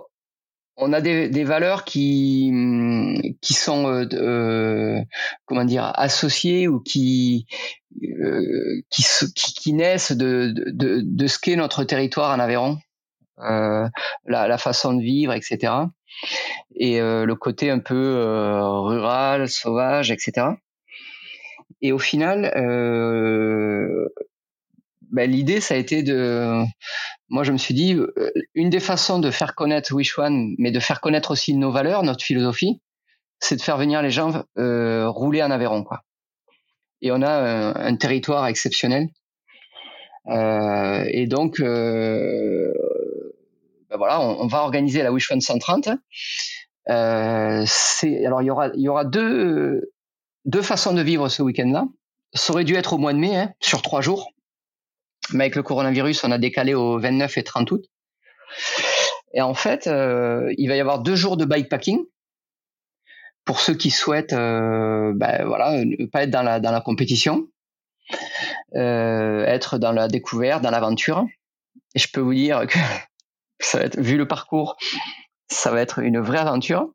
[0.76, 2.52] on a des, des, valeurs qui
[3.40, 5.00] qui sont euh, euh,
[5.46, 7.46] comment dire associées ou qui
[8.02, 9.04] euh, qui,
[9.34, 12.78] qui, naissent de, de, de ce qu'est notre territoire en Aveyron,
[13.38, 13.88] euh,
[14.26, 15.72] la, la, façon de vivre, etc.
[16.74, 18.22] Et euh, le côté un peu
[18.84, 20.48] rural, sauvage, etc.
[21.80, 22.50] Et au final,
[25.11, 26.64] ben, l'idée, ça a été de.
[27.29, 30.70] Moi, je me suis dit, euh, une des façons de faire connaître Wish One, mais
[30.70, 32.81] de faire connaître aussi nos valeurs, notre philosophie,
[33.41, 36.03] c'est de faire venir les gens euh, rouler en Aveyron, quoi.
[37.03, 39.09] Et on a un, territoire exceptionnel.
[40.29, 42.72] Euh, et donc, euh,
[43.91, 45.91] ben voilà, on, va organiser la Wish One 130.
[46.89, 49.93] Euh, c'est alors il y aura y aura deux
[50.45, 51.87] deux façons de vivre ce week-end-là.
[52.33, 54.31] Ça aurait dû être au mois de mai, hein, sur trois jours
[55.33, 57.85] mais avec le coronavirus, on a décalé au 29 et 30 août.
[59.35, 62.03] Et en fait, euh, il va y avoir deux jours de bikepacking
[63.45, 67.47] pour ceux qui souhaitent, euh, ben voilà, ne pas être dans la compétition,
[68.74, 71.27] euh, être dans la découverte, dans l'aventure.
[71.95, 72.79] Et je peux vous dire que
[73.61, 74.77] ça va être, vu le parcours,
[75.49, 76.91] ça va être une vraie aventure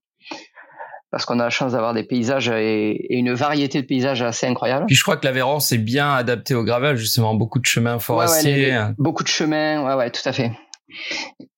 [1.12, 4.86] parce qu'on a la chance d'avoir des paysages et, une variété de paysages assez incroyables.
[4.86, 8.78] Puis je crois que l'Aveyron c'est bien adapté au gravel, justement, beaucoup de chemins forestiers.
[8.98, 10.52] beaucoup de chemins, ouais, ouais, tout à fait.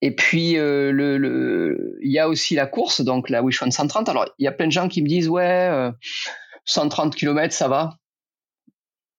[0.01, 3.72] Et puis euh, le, le, il y a aussi la course, donc la Wish One
[3.72, 4.10] 130.
[4.10, 5.91] Alors il y a plein de gens qui me disent ouais, euh,
[6.66, 7.97] 130 km ça va.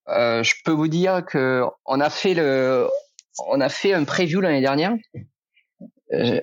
[0.08, 2.88] Euh, je peux vous dire que on a fait le,
[3.48, 4.92] on a fait un preview l'année dernière
[6.12, 6.40] euh,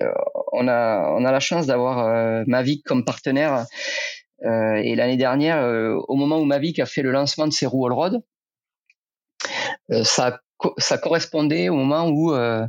[0.52, 3.66] on a on a la chance d'avoir euh, Mavic comme partenaire.
[4.44, 5.62] Euh, et l'année dernière,
[6.08, 8.22] au moment où Mavic a fait le lancement de ses roues all-road,
[10.02, 10.40] ça
[10.78, 12.66] ça correspondait au moment où euh,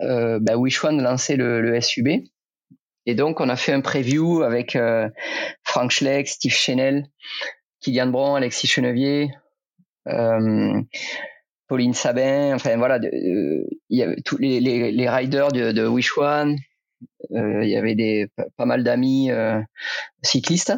[0.00, 2.08] euh, bah, Wishwan lançait le, le, SUB.
[3.06, 4.78] Et donc, on a fait un preview avec
[5.62, 7.08] Frank Schleck, Steve Chenel,
[7.80, 9.30] Kylian Bron, Alexis Chenevier,
[10.08, 10.80] euh,
[11.68, 16.16] Pauline Sabin, enfin voilà, il y avait tous les, les, les riders de, de Wish
[16.16, 16.56] One, euh,
[17.30, 19.60] il y avait pas mal d'amis euh,
[20.22, 20.74] cyclistes,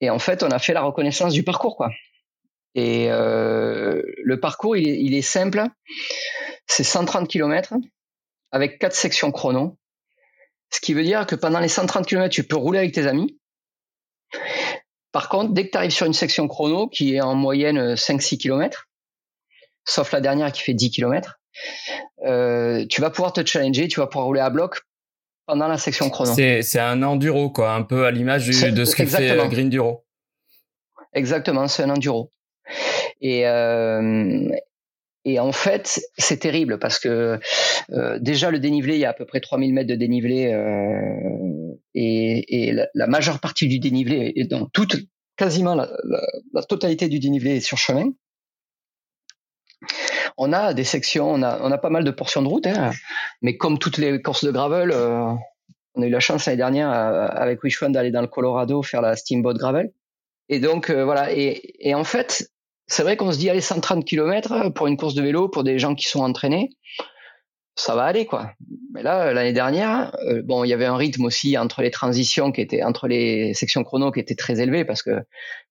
[0.00, 1.90] et en fait on a fait la reconnaissance du parcours quoi.
[2.74, 5.64] Et euh, le parcours il est, simple,
[6.66, 7.74] c'est 130 km
[8.52, 9.78] avec quatre sections chrono,
[10.70, 13.38] ce qui veut dire que pendant les 130 km tu peux rouler avec tes amis.
[15.10, 18.38] Par contre, dès que tu arrives sur une section chrono qui est en moyenne 5-6
[18.38, 18.88] km,
[19.84, 21.40] sauf la dernière qui fait 10 km.
[22.24, 24.82] Euh, tu vas pouvoir te challenger, tu vas pouvoir rouler à bloc
[25.48, 26.32] pendant la section chrono.
[26.34, 30.04] C'est un enduro quoi, un peu à l'image de ce que fait euh, Green Duro.
[31.14, 32.30] Exactement, c'est un enduro.
[33.22, 34.46] Et euh,
[35.24, 37.40] et en fait, c'est terrible parce que
[37.90, 41.74] euh, déjà le dénivelé, il y a à peu près 3000 mètres de dénivelé euh,
[41.94, 44.96] et, et la, la, majeure partie du dénivelé est dans toute,
[45.36, 46.20] quasiment la, la,
[46.52, 48.12] la totalité du dénivelé est sur chemin
[50.36, 52.90] on a des sections, on a, on a pas mal de portions de route, hein,
[53.42, 55.32] mais comme toutes les courses de gravel, euh,
[55.94, 59.16] On a eu la chance l'année dernière avec Wishwan d'aller dans le Colorado faire la
[59.16, 59.92] Steamboat Gravel.
[60.48, 61.32] Et donc voilà.
[61.32, 62.50] Et, en fait,
[62.86, 65.78] c'est vrai qu'on se dit allez 130 km pour une course de vélo pour des
[65.78, 66.70] gens qui sont entraînés
[67.78, 68.52] ça va aller quoi.
[68.92, 72.50] Mais là, l'année dernière, euh, bon, il y avait un rythme aussi entre les transitions
[72.50, 75.22] qui étaient entre les sections chrono qui était très élevé parce que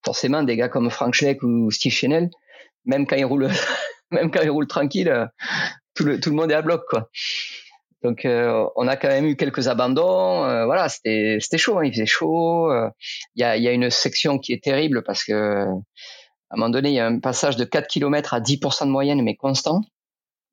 [0.06, 2.30] forcément des gars comme Frank Schleck ou Steve Chanel,
[2.86, 3.50] même quand ils roulent,
[4.12, 5.26] même quand ils roulent tranquille, euh,
[5.96, 7.10] tout le tout le monde est à bloc quoi.
[8.04, 10.42] Donc euh, on a quand même eu quelques abandons.
[10.66, 12.72] voilà, c'était c'était chaud, hein, il faisait chaud.
[13.36, 15.66] Il y a il y a une section qui est terrible parce que
[16.50, 18.92] à un moment donné, il y a un passage de 4 km à 10% de
[18.92, 19.82] moyenne mais constant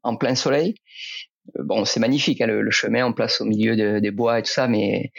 [0.02, 0.74] en plein soleil.
[1.58, 4.52] Euh, bon, c'est magnifique, hein, le, chemin en place au milieu des bois et tout
[4.52, 5.12] ça, mais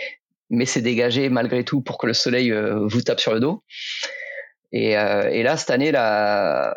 [0.50, 3.64] mais c'est dégagé malgré tout pour que le soleil euh, vous tape sur le dos.
[4.72, 6.76] Et, euh, et là, cette année, là,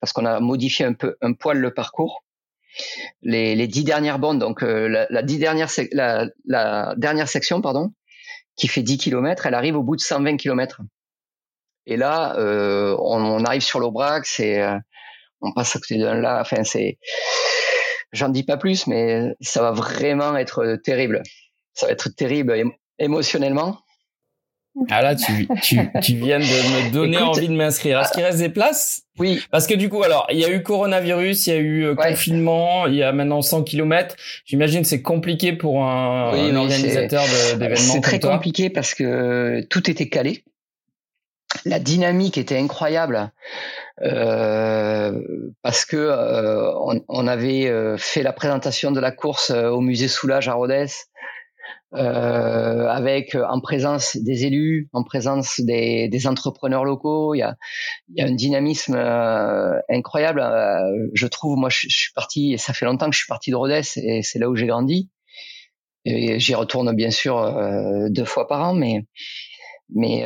[0.00, 2.24] parce qu'on a modifié un peu un poil le parcours,
[3.22, 7.92] les, les dix dernières bandes, donc la, la, dix dernière, la, la, dernière section, pardon,
[8.56, 10.82] qui fait 10 km, elle arrive au bout de 120 km.
[11.86, 14.64] Et là, on, on, arrive sur l'Aubrac, et
[15.40, 16.98] on passe à côté d'un là, enfin c'est
[18.12, 21.22] J'en dis pas plus, mais ça va vraiment être terrible.
[21.74, 22.54] Ça va être terrible
[22.98, 23.80] émotionnellement.
[24.90, 28.00] Ah là, tu, tu, tu viens de me donner envie de m'inscrire.
[28.00, 29.02] Est-ce qu'il reste des places?
[29.18, 29.40] Oui.
[29.50, 31.94] Parce que du coup, alors, il y a eu coronavirus, il y a eu euh,
[31.94, 34.14] confinement, il y a maintenant 100 km.
[34.44, 37.24] J'imagine c'est compliqué pour un, un organisateur
[37.58, 37.76] d'événements.
[37.76, 40.44] C'est très compliqué parce que tout était calé.
[41.64, 43.32] La dynamique était incroyable.
[44.02, 45.12] Euh,
[45.62, 46.72] parce que euh,
[47.08, 50.86] on, avait euh, fait la présentation de la course au musée Soulage à Rodez,
[51.92, 57.34] avec en présence des élus, en présence des, des entrepreneurs locaux.
[57.34, 57.56] Il y a,
[58.08, 58.96] il y a un dynamisme
[59.88, 60.42] incroyable.
[61.14, 63.56] je trouve, moi, je, suis parti, et ça fait longtemps que je suis parti de
[63.56, 65.08] Rodez, et c'est là où j'ai grandi.
[66.04, 69.06] Et j'y retourne bien sûr deux fois par an, mais
[69.94, 70.24] mais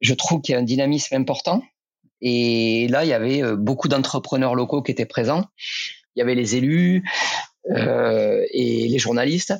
[0.00, 1.62] je trouve qu'il y a un dynamisme important
[2.22, 5.44] et là, il y avait euh, beaucoup d'entrepreneurs locaux qui étaient présents.
[6.14, 7.04] Il y avait les élus
[7.70, 9.54] euh, et les journalistes.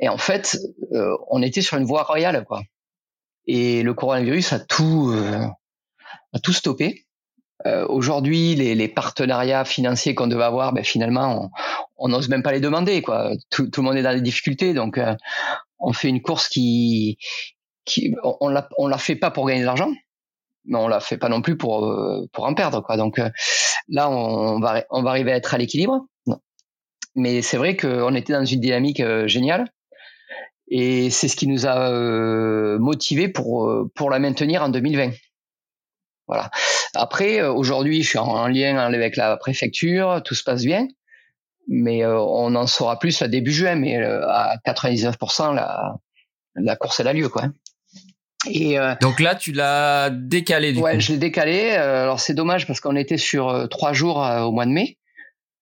[0.00, 0.58] Et en fait,
[0.92, 2.62] euh, on était sur une voie royale, quoi.
[3.46, 5.46] Et le coronavirus a tout, euh,
[6.32, 7.06] a tout stoppé.
[7.66, 11.50] Euh, Aujourd'hui, les, les, partenariats financiers qu'on devait avoir, ben, finalement,
[11.96, 13.32] on n'ose même pas les demander, quoi.
[13.50, 15.00] Tout, tout, le monde est dans des difficultés, donc
[15.80, 17.18] on fait une course qui,
[17.84, 19.90] qui on, l'a, on la fait pas pour gagner de l'argent
[20.68, 22.96] mais on la fait pas non plus pour euh, pour en perdre quoi.
[22.96, 23.30] Donc euh,
[23.88, 26.06] là, on va on va arriver à être à l'équilibre.
[27.14, 29.68] Mais c'est vrai qu'on était dans une dynamique euh, géniale
[30.70, 31.90] et c'est ce qui nous a
[32.78, 35.10] motivé pour pour la maintenir en 2020.
[36.26, 36.50] Voilà.
[36.94, 40.86] Après, aujourd'hui, je suis en lien avec la préfecture, tout se passe bien,
[41.68, 43.76] mais on en saura plus à début juin.
[43.76, 45.96] Mais à 99%, la
[46.54, 47.44] la course elle a lieu quoi.
[48.46, 51.72] Et euh, donc là, tu l'as décalé du ouais, je l'ai décalé.
[51.72, 54.96] Euh, alors c'est dommage parce qu'on était sur euh, trois jours au mois de mai.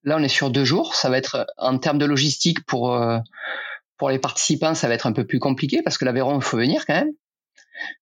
[0.05, 0.95] Là, on est sur deux jours.
[0.95, 2.97] Ça va être en termes de logistique pour
[3.99, 6.57] pour les participants, ça va être un peu plus compliqué parce que l'Aveyron, il faut
[6.57, 7.13] venir quand même.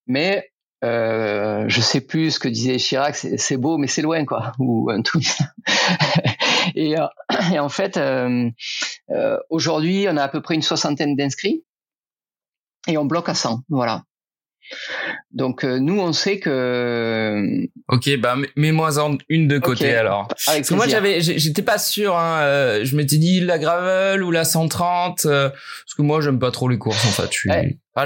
[0.07, 0.51] Mais
[0.85, 4.91] euh, je sais plus ce que disait Chirac, c'est beau, mais c'est loin, quoi, ou
[4.91, 5.21] un tout.
[6.75, 6.95] et,
[7.53, 8.51] et, en fait, euh,
[9.49, 11.65] aujourd'hui, on a à peu près une soixantaine d'inscrits
[12.87, 14.05] et on bloque à 100, voilà.
[15.33, 20.29] Donc euh, nous on sait que Ok, bah mets-moi en une de côté alors.
[20.29, 24.31] Parce que moi j'avais j'étais pas sûr hein, euh, je m'étais dit la gravel ou
[24.31, 27.51] la 130 euh, parce que moi j'aime pas trop les courses en fait, je suis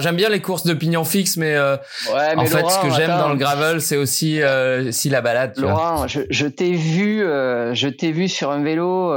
[0.00, 3.30] j'aime bien les courses de pignon fixe mais, ouais, en fait ce que j'aime dans
[3.30, 4.40] le gravel c'est aussi
[4.90, 9.12] si la balade Laurent, je, je t'ai vu je t'ai vu sur un vélo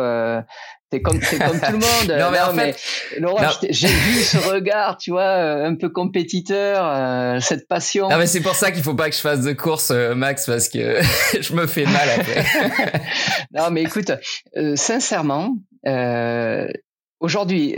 [0.91, 1.39] c'est comme, tout le
[1.71, 2.19] monde.
[2.19, 2.77] non, mais, en fait,
[3.17, 8.09] Laurent, j'ai vu ce regard, tu vois, euh, un peu compétiteur, euh, cette passion.
[8.09, 10.47] Non, mais c'est pour ça qu'il faut pas que je fasse de course, euh, Max,
[10.47, 11.01] parce que
[11.41, 12.45] je me fais mal après.
[13.53, 14.11] non, mais écoute,
[14.75, 15.55] sincèrement,
[17.21, 17.77] aujourd'hui,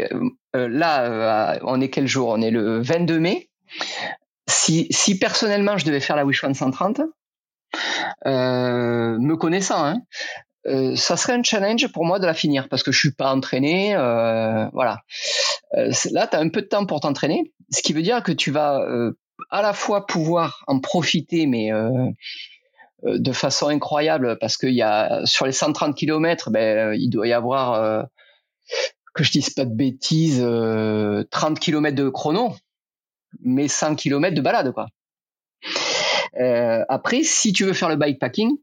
[0.53, 2.29] là, on est quel jour?
[2.29, 3.49] On est le 22 mai.
[4.49, 7.01] Si, si personnellement je devais faire la Wish 130,
[8.25, 9.97] me connaissant, hein,
[10.65, 13.33] euh, ça serait un challenge pour moi de la finir parce que je suis pas
[13.33, 13.95] entraîné.
[13.95, 15.01] Euh, voilà.
[15.75, 18.31] Euh, là, tu as un peu de temps pour t'entraîner, ce qui veut dire que
[18.31, 19.11] tu vas euh,
[19.49, 21.71] à la fois pouvoir en profiter, mais
[23.03, 27.33] de façon incroyable parce qu'il y a sur les 130 km, ben, il doit y
[27.33, 28.07] avoir
[29.13, 32.55] que je dise pas de bêtises, 30 km de chrono,
[33.41, 34.87] mais 100 km de balade quoi.
[36.87, 38.55] après, si tu veux faire le bikepacking,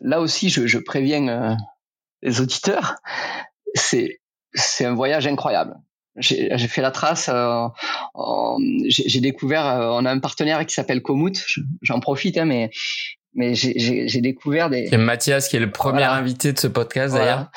[0.00, 1.54] là aussi, je, je préviens euh,
[2.22, 2.96] les auditeurs,
[3.74, 4.20] c'est
[4.54, 5.74] c'est un voyage incroyable.
[6.16, 7.30] j'ai fait la trace.
[8.88, 11.42] j'ai découvert, on a un partenaire qui s'appelle Komoot.
[11.80, 12.70] J'en profite, hein, mais
[13.34, 14.88] mais j'ai découvert des.
[14.88, 17.50] C'est Mathias qui est le premier invité de ce podcast d'ailleurs.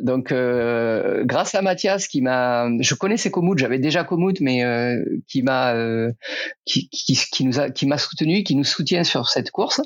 [0.00, 5.04] Donc euh, grâce à Mathias qui m'a, je connaissais Komoot, j'avais déjà Komoot, mais euh,
[5.28, 6.10] qui m'a, euh,
[6.64, 9.80] qui, qui, qui, nous a, qui m'a soutenu, qui nous soutient sur cette course.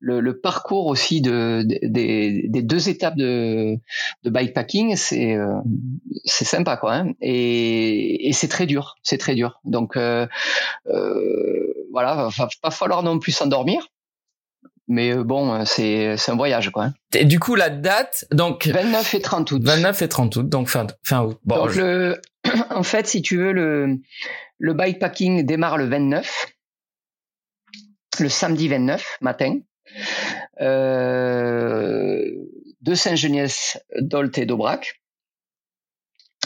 [0.00, 3.76] Le, le parcours aussi de, des, des deux étapes de,
[4.22, 5.58] de bikepacking, c'est euh,
[6.24, 6.94] c'est sympa quoi.
[6.94, 9.60] Hein et, et c'est très dur, c'est très dur.
[9.64, 10.26] Donc euh,
[11.92, 13.88] voilà, va pas falloir non plus s'endormir
[14.88, 16.90] mais euh, bon, euh, c'est un voyage quoi.
[17.14, 19.62] Et du coup la date donc 29 et 30 août.
[19.64, 21.38] 29 et 30 août donc fin fin août.
[21.44, 22.20] Bon, donc le
[22.70, 23.98] en fait si tu veux le
[24.58, 26.46] le bikepacking démarre le 29
[28.20, 29.60] le samedi 29 matin
[30.60, 32.30] euh,
[32.80, 35.00] de Saint-Geniès, d'Olt et d'Aubrac.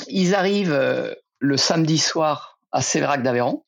[0.07, 3.65] Ils arrivent euh, le samedi soir à Sévérac d'Aveyron.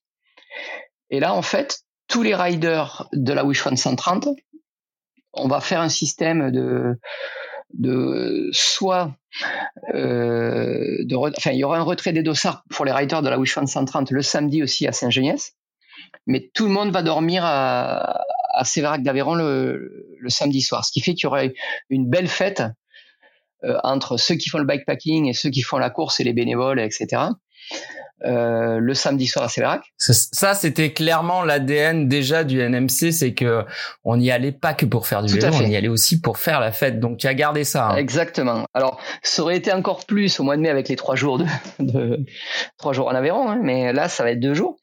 [1.10, 4.28] Et là, en fait, tous les riders de la Wish 130
[5.32, 6.98] on va faire un système de
[7.72, 9.14] de soit
[9.94, 11.04] euh,
[11.36, 14.10] enfin il y aura un retrait des dossards pour les riders de la Wish 130
[14.10, 15.54] le samedi aussi à Saint-Geniès
[16.26, 20.84] mais tout le monde va dormir à, à Sévérac d'Aveyron le, le, samedi soir.
[20.84, 21.42] Ce qui fait qu'il y aura
[21.88, 22.62] une belle fête
[23.64, 26.32] euh, entre ceux qui font le bikepacking et ceux qui font la course et les
[26.32, 27.24] bénévoles etc
[28.24, 29.82] euh, le samedi soir à Séverac.
[29.96, 33.64] Ça, c'était clairement l'ADN déjà du NMC, c'est que
[34.04, 36.60] on n'y allait pas que pour faire du vélo, on y allait aussi pour faire
[36.60, 37.00] la fête.
[37.00, 37.88] Donc tu as gardé ça.
[37.88, 37.96] Hein.
[37.96, 38.64] Exactement.
[38.74, 41.46] Alors ça aurait été encore plus au mois de mai avec les trois jours de,
[41.78, 42.24] de
[42.78, 44.76] trois jours en Aveyron, hein, mais là ça va être deux jours.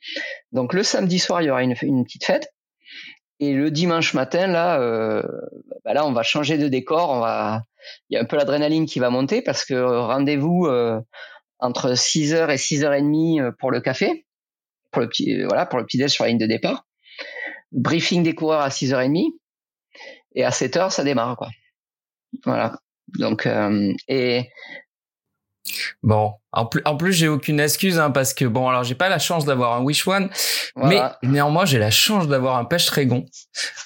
[0.52, 2.52] Donc le samedi soir il y aura une, une petite fête.
[3.40, 5.22] Et le dimanche matin, là, euh,
[5.86, 7.12] bah là, on va changer de décor.
[7.12, 7.62] On va,
[8.10, 11.00] il y a un peu l'adrénaline qui va monter parce que rendez-vous euh,
[11.60, 14.26] entre 6h et 6h30 euh, pour le café,
[14.91, 16.86] pour le petit, euh, voilà, pour le petit déj sur la ligne de départ.
[17.72, 19.32] Briefing des coureurs à 6h30
[20.36, 21.49] et à 7h ça démarre quoi.
[22.45, 22.80] Voilà.
[23.20, 24.49] Donc euh, et
[26.03, 29.10] Bon, en plus, en plus j'ai aucune excuse hein, parce que bon, alors j'ai pas
[29.10, 30.30] la chance d'avoir un Wish One,
[30.78, 33.26] mais néanmoins j'ai la chance d'avoir un pêche trégon.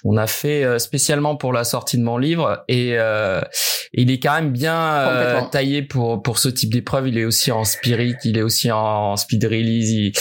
[0.04, 3.42] On a fait euh, spécialement pour la sortie de mon livre et euh,
[3.94, 7.08] il est quand même bien euh, taillé pour pour ce type d'épreuve.
[7.08, 10.14] Il est aussi en spirit, il est aussi en, speed release.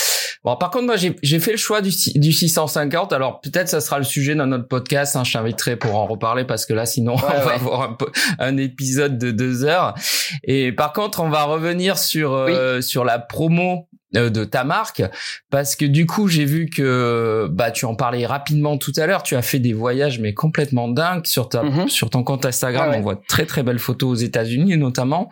[0.43, 3.12] Bon, par contre moi j'ai fait le choix du du 650.
[3.12, 5.14] Alors peut-être ça sera le sujet dans notre podcast.
[5.14, 7.97] Hein, je t'inviterai pour en reparler parce que là sinon on va avoir un,
[8.38, 9.95] un épisode de deux heures.
[10.43, 15.05] Et par contre on va revenir sur euh, sur la promo euh, de ta marque
[15.51, 19.22] parce que du coup j'ai vu que bah tu en parlais rapidement tout à l'heure
[19.22, 21.89] tu as fait des voyages mais complètement dingues sur ta mhm.
[21.89, 22.93] sur ton compte Instagram.
[22.97, 25.31] On voit de très très belles photos aux États-Unis notamment.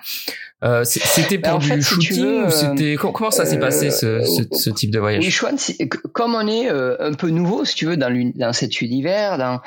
[0.62, 4.22] Euh, c'était pour du shooting ou c'était comment ça s'est passé ce,
[4.52, 5.42] ce, type de voyage?
[6.12, 9.60] comme on est un peu nouveau si tu veux dans, dans cet univers dans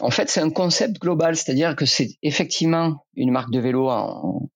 [0.00, 1.36] en fait c'est un concept global.
[1.36, 4.48] C'est-à-dire que c'est effectivement une marque de vélo en,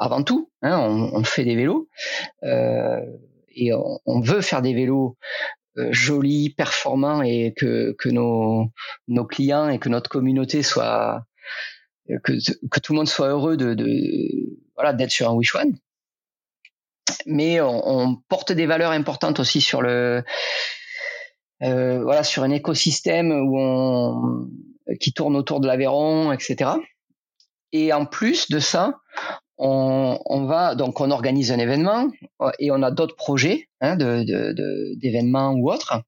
[0.00, 0.50] avant tout.
[0.62, 1.88] Hein, on, fait des vélos
[2.42, 3.00] euh,
[3.54, 5.16] et on, veut faire des vélos
[5.76, 8.72] euh, jolis, performants et que, nos,
[9.26, 11.24] clients et que notre communauté soit
[12.24, 12.32] que,
[12.70, 13.76] que tout le monde soit heureux de,
[14.74, 15.76] voilà d'être sur un Wish One.
[17.26, 20.24] Mais on, porte des valeurs importantes aussi sur le
[21.62, 24.48] euh, voilà sur un écosystème où on
[24.98, 26.70] qui tourne autour de l'Aveyron, etc.
[27.72, 29.00] Et en plus de ça,
[29.60, 35.52] on, va donc on organise un événement euh, et on a d'autres projets hein, d'événements
[35.52, 36.02] ou autres.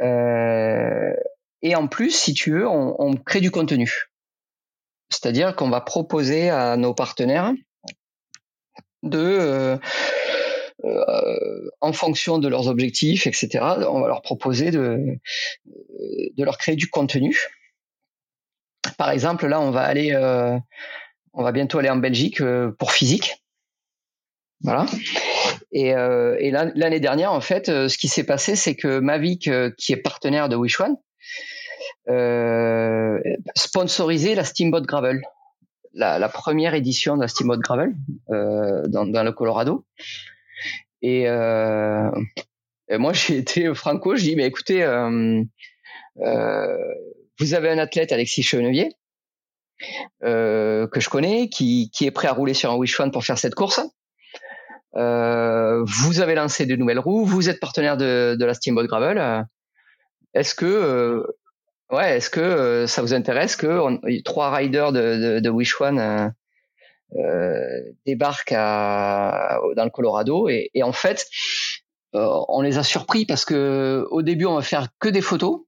[0.00, 1.12] Euh,
[1.62, 4.10] et en plus, si tu veux, on, crée du contenu.
[5.10, 7.52] C'est-à-dire qu'on va proposer à nos partenaires
[9.02, 9.78] de,
[10.84, 13.58] euh, en fonction de leurs objectifs, etc.,
[13.88, 15.18] on va leur proposer de,
[15.66, 17.36] de leur créer du contenu.
[18.96, 20.14] Par exemple, là, on va aller
[21.40, 23.42] on va bientôt aller en Belgique euh, pour physique.
[24.60, 24.84] Voilà.
[25.72, 26.36] Et, euh,
[26.74, 30.50] l'année dernière, en fait, euh, ce qui s'est passé, c'est que Mavic, qui est partenaire
[30.50, 30.96] de Wish One,
[33.56, 35.22] sponsorisait la Steamboat Gravel,
[35.94, 37.94] la, première édition de la Steamboat Gravel
[38.28, 39.86] dans, le Colorado.
[41.00, 44.84] Et, et moi, j'ai été franco, je dis, mais écoutez,
[46.16, 48.90] vous avez un athlète, Alexis Chenevier,
[50.22, 53.38] euh, que je connais, qui, est prêt à rouler sur un Wish One pour faire
[53.38, 53.80] cette course.
[54.96, 59.46] Euh, vous avez lancé de nouvelles roues, vous êtes partenaire de, la Steamboat Gravel.
[60.34, 61.22] Est-ce que euh,
[61.90, 66.32] ouais, est-ce que ça vous intéresse que trois riders de, de, Wish One
[68.06, 71.26] débarquent dans le Colorado et, en fait,
[72.12, 75.60] on les a surpris parce que au début, on va faire que des photos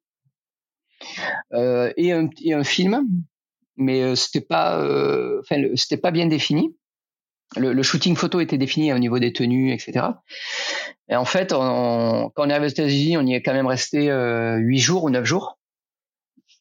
[1.53, 3.07] et, un, film,
[3.77, 4.79] mais c'était pas,
[5.41, 6.75] enfin, c'était pas bien défini
[7.57, 10.07] le, shooting photo était défini au niveau des tenues, etc.
[11.09, 13.67] Et en fait, on, quand on est arrivé aux États-Unis, on y est quand même
[13.67, 15.59] resté euh, huit jours ou neuf jours.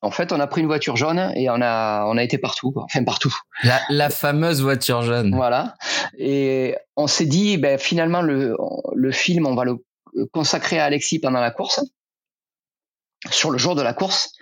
[0.04, 2.74] En fait, on a pris une voiture jaune et on a on a été partout,
[2.76, 3.36] enfin partout.
[3.64, 5.36] La, la fameuse voiture jaune.
[5.36, 5.76] Voilà.
[6.18, 8.58] Et on s'est dit, ben finalement le
[8.96, 9.78] le film, on va le
[10.32, 11.82] consacrer à Alexis pendant la course,
[13.30, 14.34] sur le jour de la course.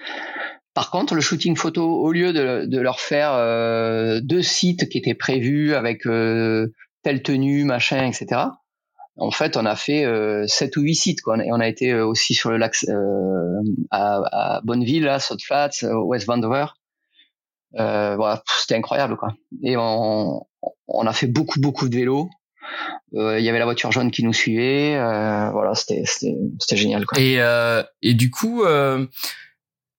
[0.79, 5.13] Par contre, le shooting photo, au lieu de, leur faire euh, deux sites qui étaient
[5.13, 6.73] prévus avec euh,
[7.03, 8.43] telle tenue, machin, etc.,
[9.17, 11.19] en fait, on a fait euh, sept ou huit sites.
[11.19, 11.43] Quoi.
[11.43, 12.77] Et on a été aussi sur le lac
[13.91, 16.67] à, Bonneville, là, South Flats, West Vancouver.
[17.73, 19.33] voilà, c'était incroyable, quoi.
[19.61, 20.45] Et on,
[20.87, 22.29] a fait beaucoup, beaucoup de vélos.
[23.11, 24.93] Il y avait la voiture jaune qui nous suivait.
[25.51, 27.05] voilà, c'était, c'était, génial.
[27.05, 27.19] Quoi.
[27.19, 27.41] Et,
[28.01, 28.63] et du coup,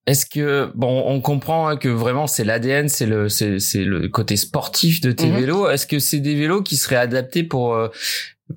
[0.06, 4.36] est-ce que bon, on comprend hein, que vraiment c'est l'ADN, c'est le c'est le côté
[4.36, 5.36] sportif de tes mhm.
[5.36, 5.70] vélos.
[5.70, 7.88] Est-ce que c'est des vélos qui seraient adaptés pour euh,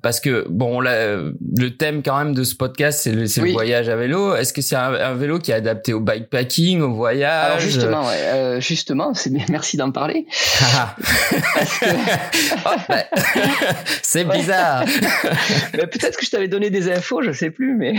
[0.02, 3.96] parce que bon, le thème quand même de ce podcast, c'est le, le, voyage à
[3.96, 4.34] vélo.
[4.34, 7.46] Est-ce que c'est un, vélo qui est adapté au bikepacking, au voyage?
[7.46, 10.26] Alors justement, ouais, euh, justement, c'est merci d'en parler.
[14.02, 14.84] c'est bizarre.
[15.72, 17.94] Peut-être que je t'avais donné des infos, je sais plus, mais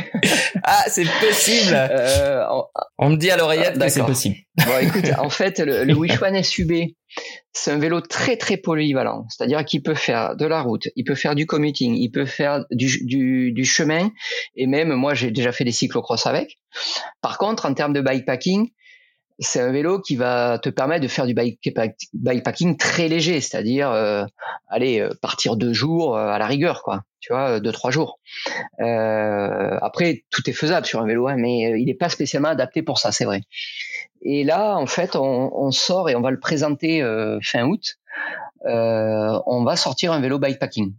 [0.64, 1.74] ah, c'est possible.
[1.74, 2.44] Euh,
[2.98, 3.10] on...
[3.10, 4.36] me dit à l'oreillette que c'est possible.
[4.58, 6.72] Bon, écoute, en fait, le, le Wishwan SUB,
[7.54, 11.16] c'est un vélo très très polyvalent, c'est-à-dire qu'il peut faire de la route, il peut
[11.16, 14.12] faire du commuting, il peut faire du, du, du chemin,
[14.56, 16.58] et même moi j'ai déjà fait des cyclocross avec.
[17.22, 18.70] Par contre, en termes de bikepacking,
[19.40, 24.24] c'est un vélo qui va te permettre de faire du bikepacking très léger, c'est-à-dire euh,
[24.70, 27.04] aller euh, partir deux jours euh, à la rigueur, quoi.
[27.20, 28.20] Tu vois, deux trois jours.
[28.80, 32.84] Euh, après, tout est faisable sur un vélo, hein, mais il n'est pas spécialement adapté
[32.84, 33.42] pour ça, c'est vrai.
[34.22, 37.98] Et là, en fait, on, on, sort et on va le présenter euh, fin août.
[38.66, 40.94] Euh, on va sortir un vélo bikepacking.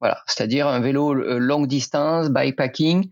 [0.00, 3.08] Voilà, c'est-à-dire un vélo euh, longue distance, bikepacking,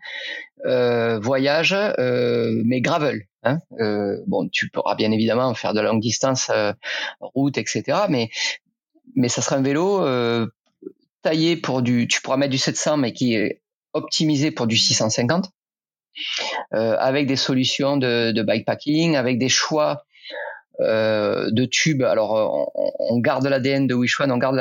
[0.65, 3.23] euh, voyage, euh, mais gravel.
[3.43, 6.51] Hein euh, bon, tu pourras bien évidemment faire de longue distance,
[7.21, 8.07] route, etc.
[8.09, 8.31] Mais
[9.17, 10.05] mais ça sera un vélo
[11.23, 15.47] taillé pour du, tu pourras mettre du 700, mais qui est optimisé pour du 650
[15.47, 15.49] euh,
[16.73, 20.05] avec des solutions de, bikepacking, avec des choix
[20.81, 22.03] euh, de tubes.
[22.03, 24.59] Alors, on, on garde l'ADN de Wishwan, on garde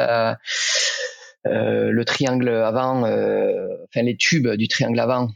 [1.48, 5.30] euh, le triangle avant, euh, enfin les tubes du triangle avant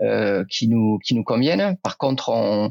[0.00, 1.76] euh, qui nous qui nous conviennent.
[1.82, 2.70] Par contre, on,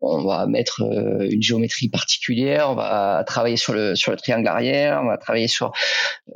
[0.00, 5.00] va mettre euh, une géométrie particulière, on va travailler sur le sur le triangle arrière,
[5.02, 5.72] on va travailler sur.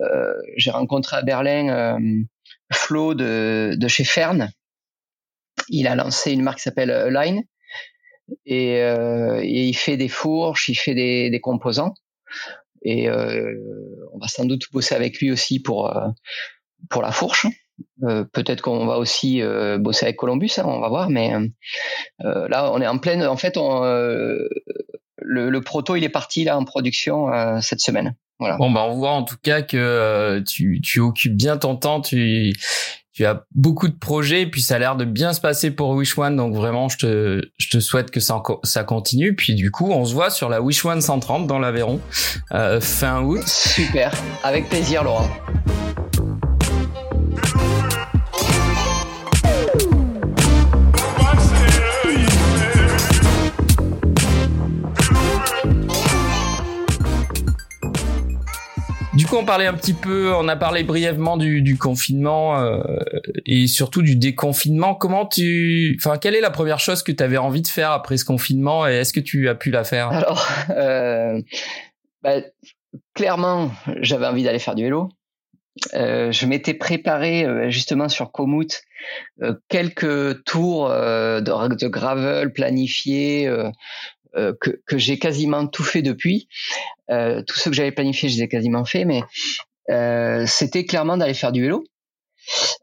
[0.00, 1.98] Euh, J'ai rencontré à Berlin
[2.72, 4.50] Flo de, de chez Fern,
[5.68, 7.44] il a lancé une marque qui s'appelle Line
[8.46, 11.94] et, euh, et, il fait des fourches, il fait des, composants
[12.82, 13.54] et euh,
[14.12, 16.08] on va sans doute bosser avec lui aussi pour euh,
[16.90, 17.46] pour la fourche.
[18.02, 21.10] Euh, peut-être qu'on va aussi euh, bosser avec Columbus, hein, on va voir.
[21.10, 23.24] Mais euh, là, on est en pleine.
[23.24, 27.28] En fait, le, proto, il est parti là en production
[27.60, 28.14] cette semaine.
[28.40, 32.02] Bon, bah, on voit en tout cas que tu, occupes bien ton temps.
[33.14, 35.90] Tu as beaucoup de projets et puis ça a l'air de bien se passer pour
[35.90, 39.34] Wish One donc vraiment je te souhaite que ça ça continue.
[39.34, 42.00] Puis du coup on se voit sur la Wish One 130 dans l'Aveyron
[42.52, 43.46] euh, fin août.
[43.46, 44.12] Super.
[44.42, 45.30] Avec plaisir Laurent
[59.34, 62.82] on parlait un petit peu, on a parlé brièvement du, confinement euh,
[63.46, 64.94] et surtout du déconfinement.
[64.94, 68.16] Comment tu, enfin, quelle est la première chose que tu avais envie de faire après
[68.16, 70.08] ce confinement et est-ce que tu as pu la faire?
[70.08, 71.40] Alors, euh,
[72.22, 72.36] bah,
[73.14, 73.70] clairement,
[74.00, 75.08] j'avais envie d'aller faire du vélo.
[75.94, 78.82] Euh, je m'étais préparé justement sur Komoot
[79.68, 83.52] quelques tours de, gravel planifiés
[84.34, 86.48] que, que j'ai quasiment tout fait depuis.
[87.10, 89.22] Euh, tout ce que j'avais planifié, je les ai quasiment fait, mais
[89.90, 91.84] euh, c'était clairement d'aller faire du vélo.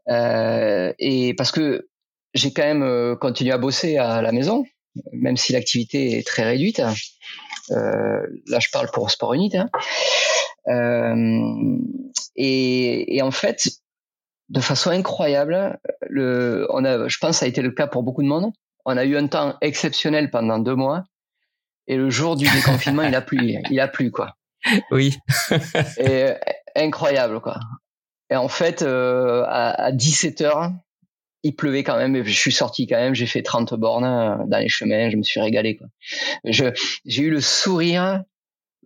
[0.08, 1.88] et parce que
[2.34, 4.64] j'ai quand même continué à bosser à la maison,
[5.12, 6.80] même si l'activité est très réduite.
[7.70, 9.56] Euh, là, je parle pour Sport Unit.
[9.56, 9.70] Hein.
[10.68, 11.78] Euh,
[12.36, 13.68] et, et, en fait,
[14.48, 15.78] de façon incroyable,
[16.08, 18.52] le, on a, je pense, que ça a été le cas pour beaucoup de monde.
[18.84, 21.04] On a eu un temps exceptionnel pendant deux mois
[21.86, 24.36] et le jour du déconfinement, il a plu, il a plu quoi.
[24.90, 25.16] Oui.
[25.98, 26.28] et
[26.76, 27.58] incroyable quoi.
[28.30, 30.72] Et en fait, euh, à, à 17 h
[31.42, 32.24] il pleuvait quand même.
[32.24, 33.14] Je suis sorti quand même.
[33.14, 35.10] J'ai fait 30 bornes euh, dans les chemins.
[35.10, 35.88] Je me suis régalé quoi.
[36.44, 36.66] Je
[37.04, 38.22] j'ai eu le sourire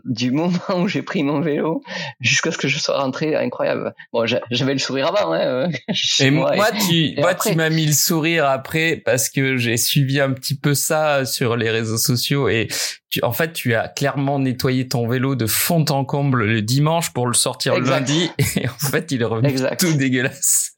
[0.04, 1.82] du moment où j'ai pris mon vélo
[2.20, 3.94] jusqu'à ce que je sois rentré, incroyable.
[4.12, 5.32] Bon, j'avais le sourire avant.
[5.32, 5.70] Hein,
[6.20, 10.32] et moi, tu, moi, tu m'as mis le sourire après parce que j'ai suivi un
[10.32, 12.68] petit peu ça sur les réseaux sociaux et
[13.10, 17.12] tu, en fait, tu as clairement nettoyé ton vélo de fond en comble le dimanche
[17.12, 20.72] pour le sortir le lundi et en fait, il est revenu tout dégueulasse.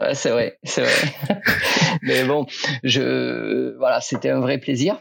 [0.00, 1.40] Ouais, c'est vrai, c'est vrai.
[2.02, 2.46] Mais bon,
[2.84, 5.00] je, voilà, c'était un vrai plaisir.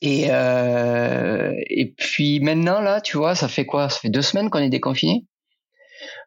[0.00, 3.88] Et, euh, et puis maintenant, là, tu vois, ça fait quoi?
[3.88, 5.26] Ça fait deux semaines qu'on est déconfiné.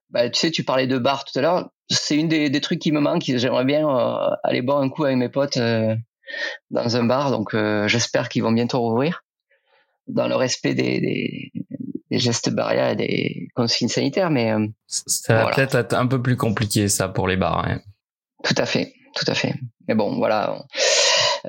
[0.09, 1.69] Bah, tu sais, tu parlais de bar tout à l'heure.
[1.89, 3.23] C'est une des, des, trucs qui me manquent.
[3.25, 5.95] J'aimerais bien euh, aller boire un coup avec mes potes euh,
[6.71, 7.31] dans un bar.
[7.31, 9.23] Donc, euh, j'espère qu'ils vont bientôt rouvrir
[10.07, 11.51] dans le respect des, des,
[12.09, 14.29] des, gestes barrières et des consignes sanitaires.
[14.29, 17.65] Mais euh, ça va peut-être être un peu plus compliqué, ça, pour les bars.
[17.67, 17.81] Hein.
[18.43, 19.55] Tout à fait, tout à fait.
[19.87, 20.63] Mais bon, voilà.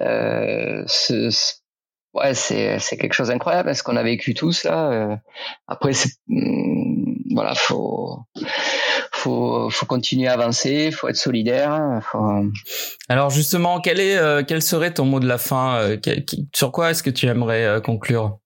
[0.01, 1.31] Euh, ce,
[2.19, 4.91] ouais, c'est c'est quelque chose d'incroyable, ce qu'on a vécu tous là.
[4.91, 5.17] Euh,
[5.67, 8.21] après, c'est hmm, voilà, faut
[9.13, 12.01] faut faut continuer à avancer, faut être solidaire.
[12.11, 12.45] Faut...
[13.09, 15.97] Alors justement, quel est euh, quel serait ton mot de la fin euh,
[16.55, 18.39] Sur quoi est-ce que tu aimerais conclure?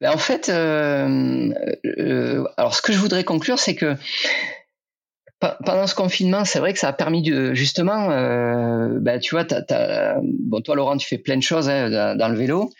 [0.00, 3.96] Ben, en fait, alors ce que je voudrais conclure, c'est que
[5.40, 9.46] pendant ce confinement, c'est vrai que ça a permis de justement, euh, bah, tu vois,
[10.22, 12.70] bon toi Laurent, tu fais plein de choses hein, dans, le vélo,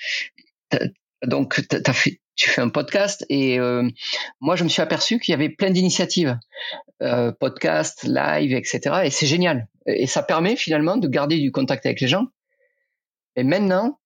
[1.25, 3.89] donc as fait, tu fais un podcast et euh,
[4.41, 6.39] moi je me suis aperçu qu'il y avait plein d'initiatives,
[7.03, 9.01] euh, podcast, live, etc.
[9.05, 12.27] Et c'est génial et ça permet finalement de garder du contact avec les gens.
[13.37, 13.99] Et maintenant,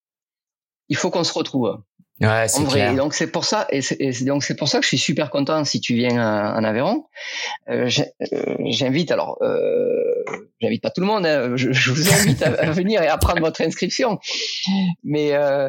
[0.88, 1.82] il faut qu'on se retrouve.
[2.20, 2.94] Ouais, c'est vrai.
[2.94, 3.80] donc c'est pour ça, et,
[4.24, 7.06] donc c'est pour ça que je suis super content si tu viens en Aveyron.
[7.68, 7.90] Euh,
[8.32, 10.22] euh, j'invite alors, euh,
[10.60, 11.26] j'invite pas tout le monde.
[11.26, 14.20] Hein, je, je, vous invite à, venir et à prendre votre inscription.
[15.02, 15.68] Mais euh,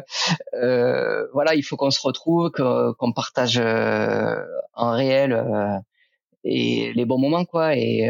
[0.54, 5.82] euh voilà, il faut qu'on se retrouve, qu'on partage en réel
[6.44, 7.74] et les bons moments, quoi.
[7.74, 8.08] Et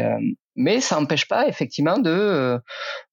[0.57, 2.57] mais ça n'empêche pas effectivement de euh,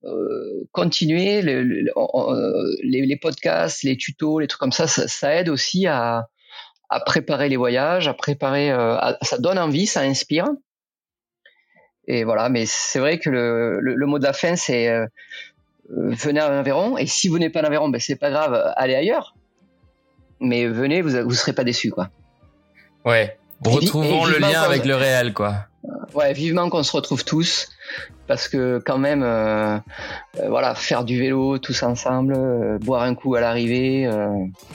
[0.05, 4.89] euh continuer les, les, les, podcasts, les tutos, les trucs comme ça.
[4.89, 6.27] Ça, ça aide aussi à,
[6.89, 8.73] à, préparer les voyages, à préparer.
[8.73, 10.47] Euh, ça donne envie, ça inspire.
[12.07, 15.07] Et voilà, mais c'est vrai que le, le, mot de la fin, c'est euh,
[15.91, 16.97] venez à Aveyron.
[16.97, 19.35] Et si vous n'êtes pas à Aveyron, ben c'est pas grave, allez ailleurs.
[20.41, 22.09] Mais venez, vous vous serez pas déçus, quoi.
[23.05, 23.39] Ouais.
[23.65, 25.69] Retrouvons le lien avec le réel, quoi
[26.15, 27.69] ouais, vivement qu'on se retrouve tous
[28.27, 29.77] parce que quand même, euh,
[30.39, 34.09] euh, voilà, faire du vélo tous ensemble, euh, boire un coup à l'arrivée,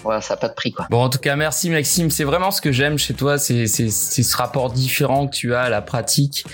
[0.04, 0.88] voilà, ça n'a pas de prix quoi.
[0.90, 2.12] Bon, en tout cas, merci Maxime.
[2.12, 5.62] C'est vraiment ce que j'aime chez toi, c'est c'est ce rapport différent que tu as
[5.62, 6.46] à la pratique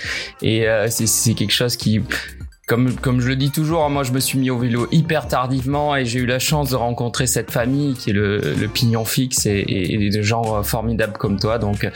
[0.42, 2.00] et c'est quelque chose qui
[2.66, 5.28] comme, comme je le dis toujours, hein, moi je me suis mis au vélo hyper
[5.28, 9.04] tardivement et j'ai eu la chance de rencontrer cette famille qui est le, le pignon
[9.04, 11.58] fixe et, et, des gens formidables comme toi.
[11.58, 11.88] Donc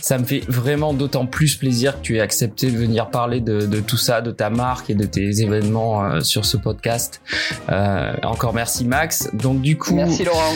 [0.00, 3.64] ça me fait vraiment d'autant plus plaisir que tu aies accepté de venir parler de,
[3.66, 7.22] de tout ça, de ta marque et de tes événements euh, sur ce podcast.
[7.70, 9.30] Euh, encore merci Max.
[9.32, 10.54] Donc du coup, merci Laurent.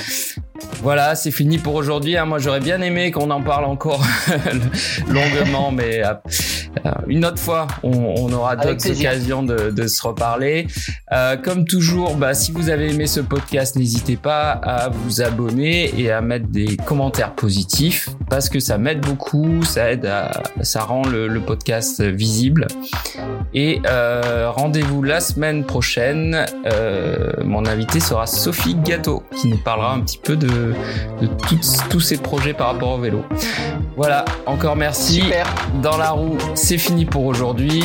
[0.83, 2.17] Voilà, c'est fini pour aujourd'hui.
[2.17, 2.27] Hein.
[2.27, 4.05] Moi, j'aurais bien aimé qu'on en parle encore
[5.09, 6.15] longuement, mais euh,
[6.87, 10.67] euh, une autre fois, on, aura d'autres occasions de, se reparler.
[11.13, 15.93] Euh, comme toujours, bah, si vous avez aimé ce podcast, n'hésitez pas à vous abonner
[15.99, 20.83] et à mettre des commentaires positifs parce que ça m'aide beaucoup, ça aide à, ça
[20.83, 22.69] rend le, podcast visible.
[23.53, 26.47] Et rendez-vous la semaine prochaine.
[27.45, 30.73] mon invité sera Sophie Gâteau qui nous parlera un petit peu de
[31.21, 31.29] de,
[31.89, 33.25] tous, ces projets par rapport au vélo.
[33.97, 35.23] Voilà, encore merci.
[35.83, 37.85] Dans la roue, c'est fini pour aujourd'hui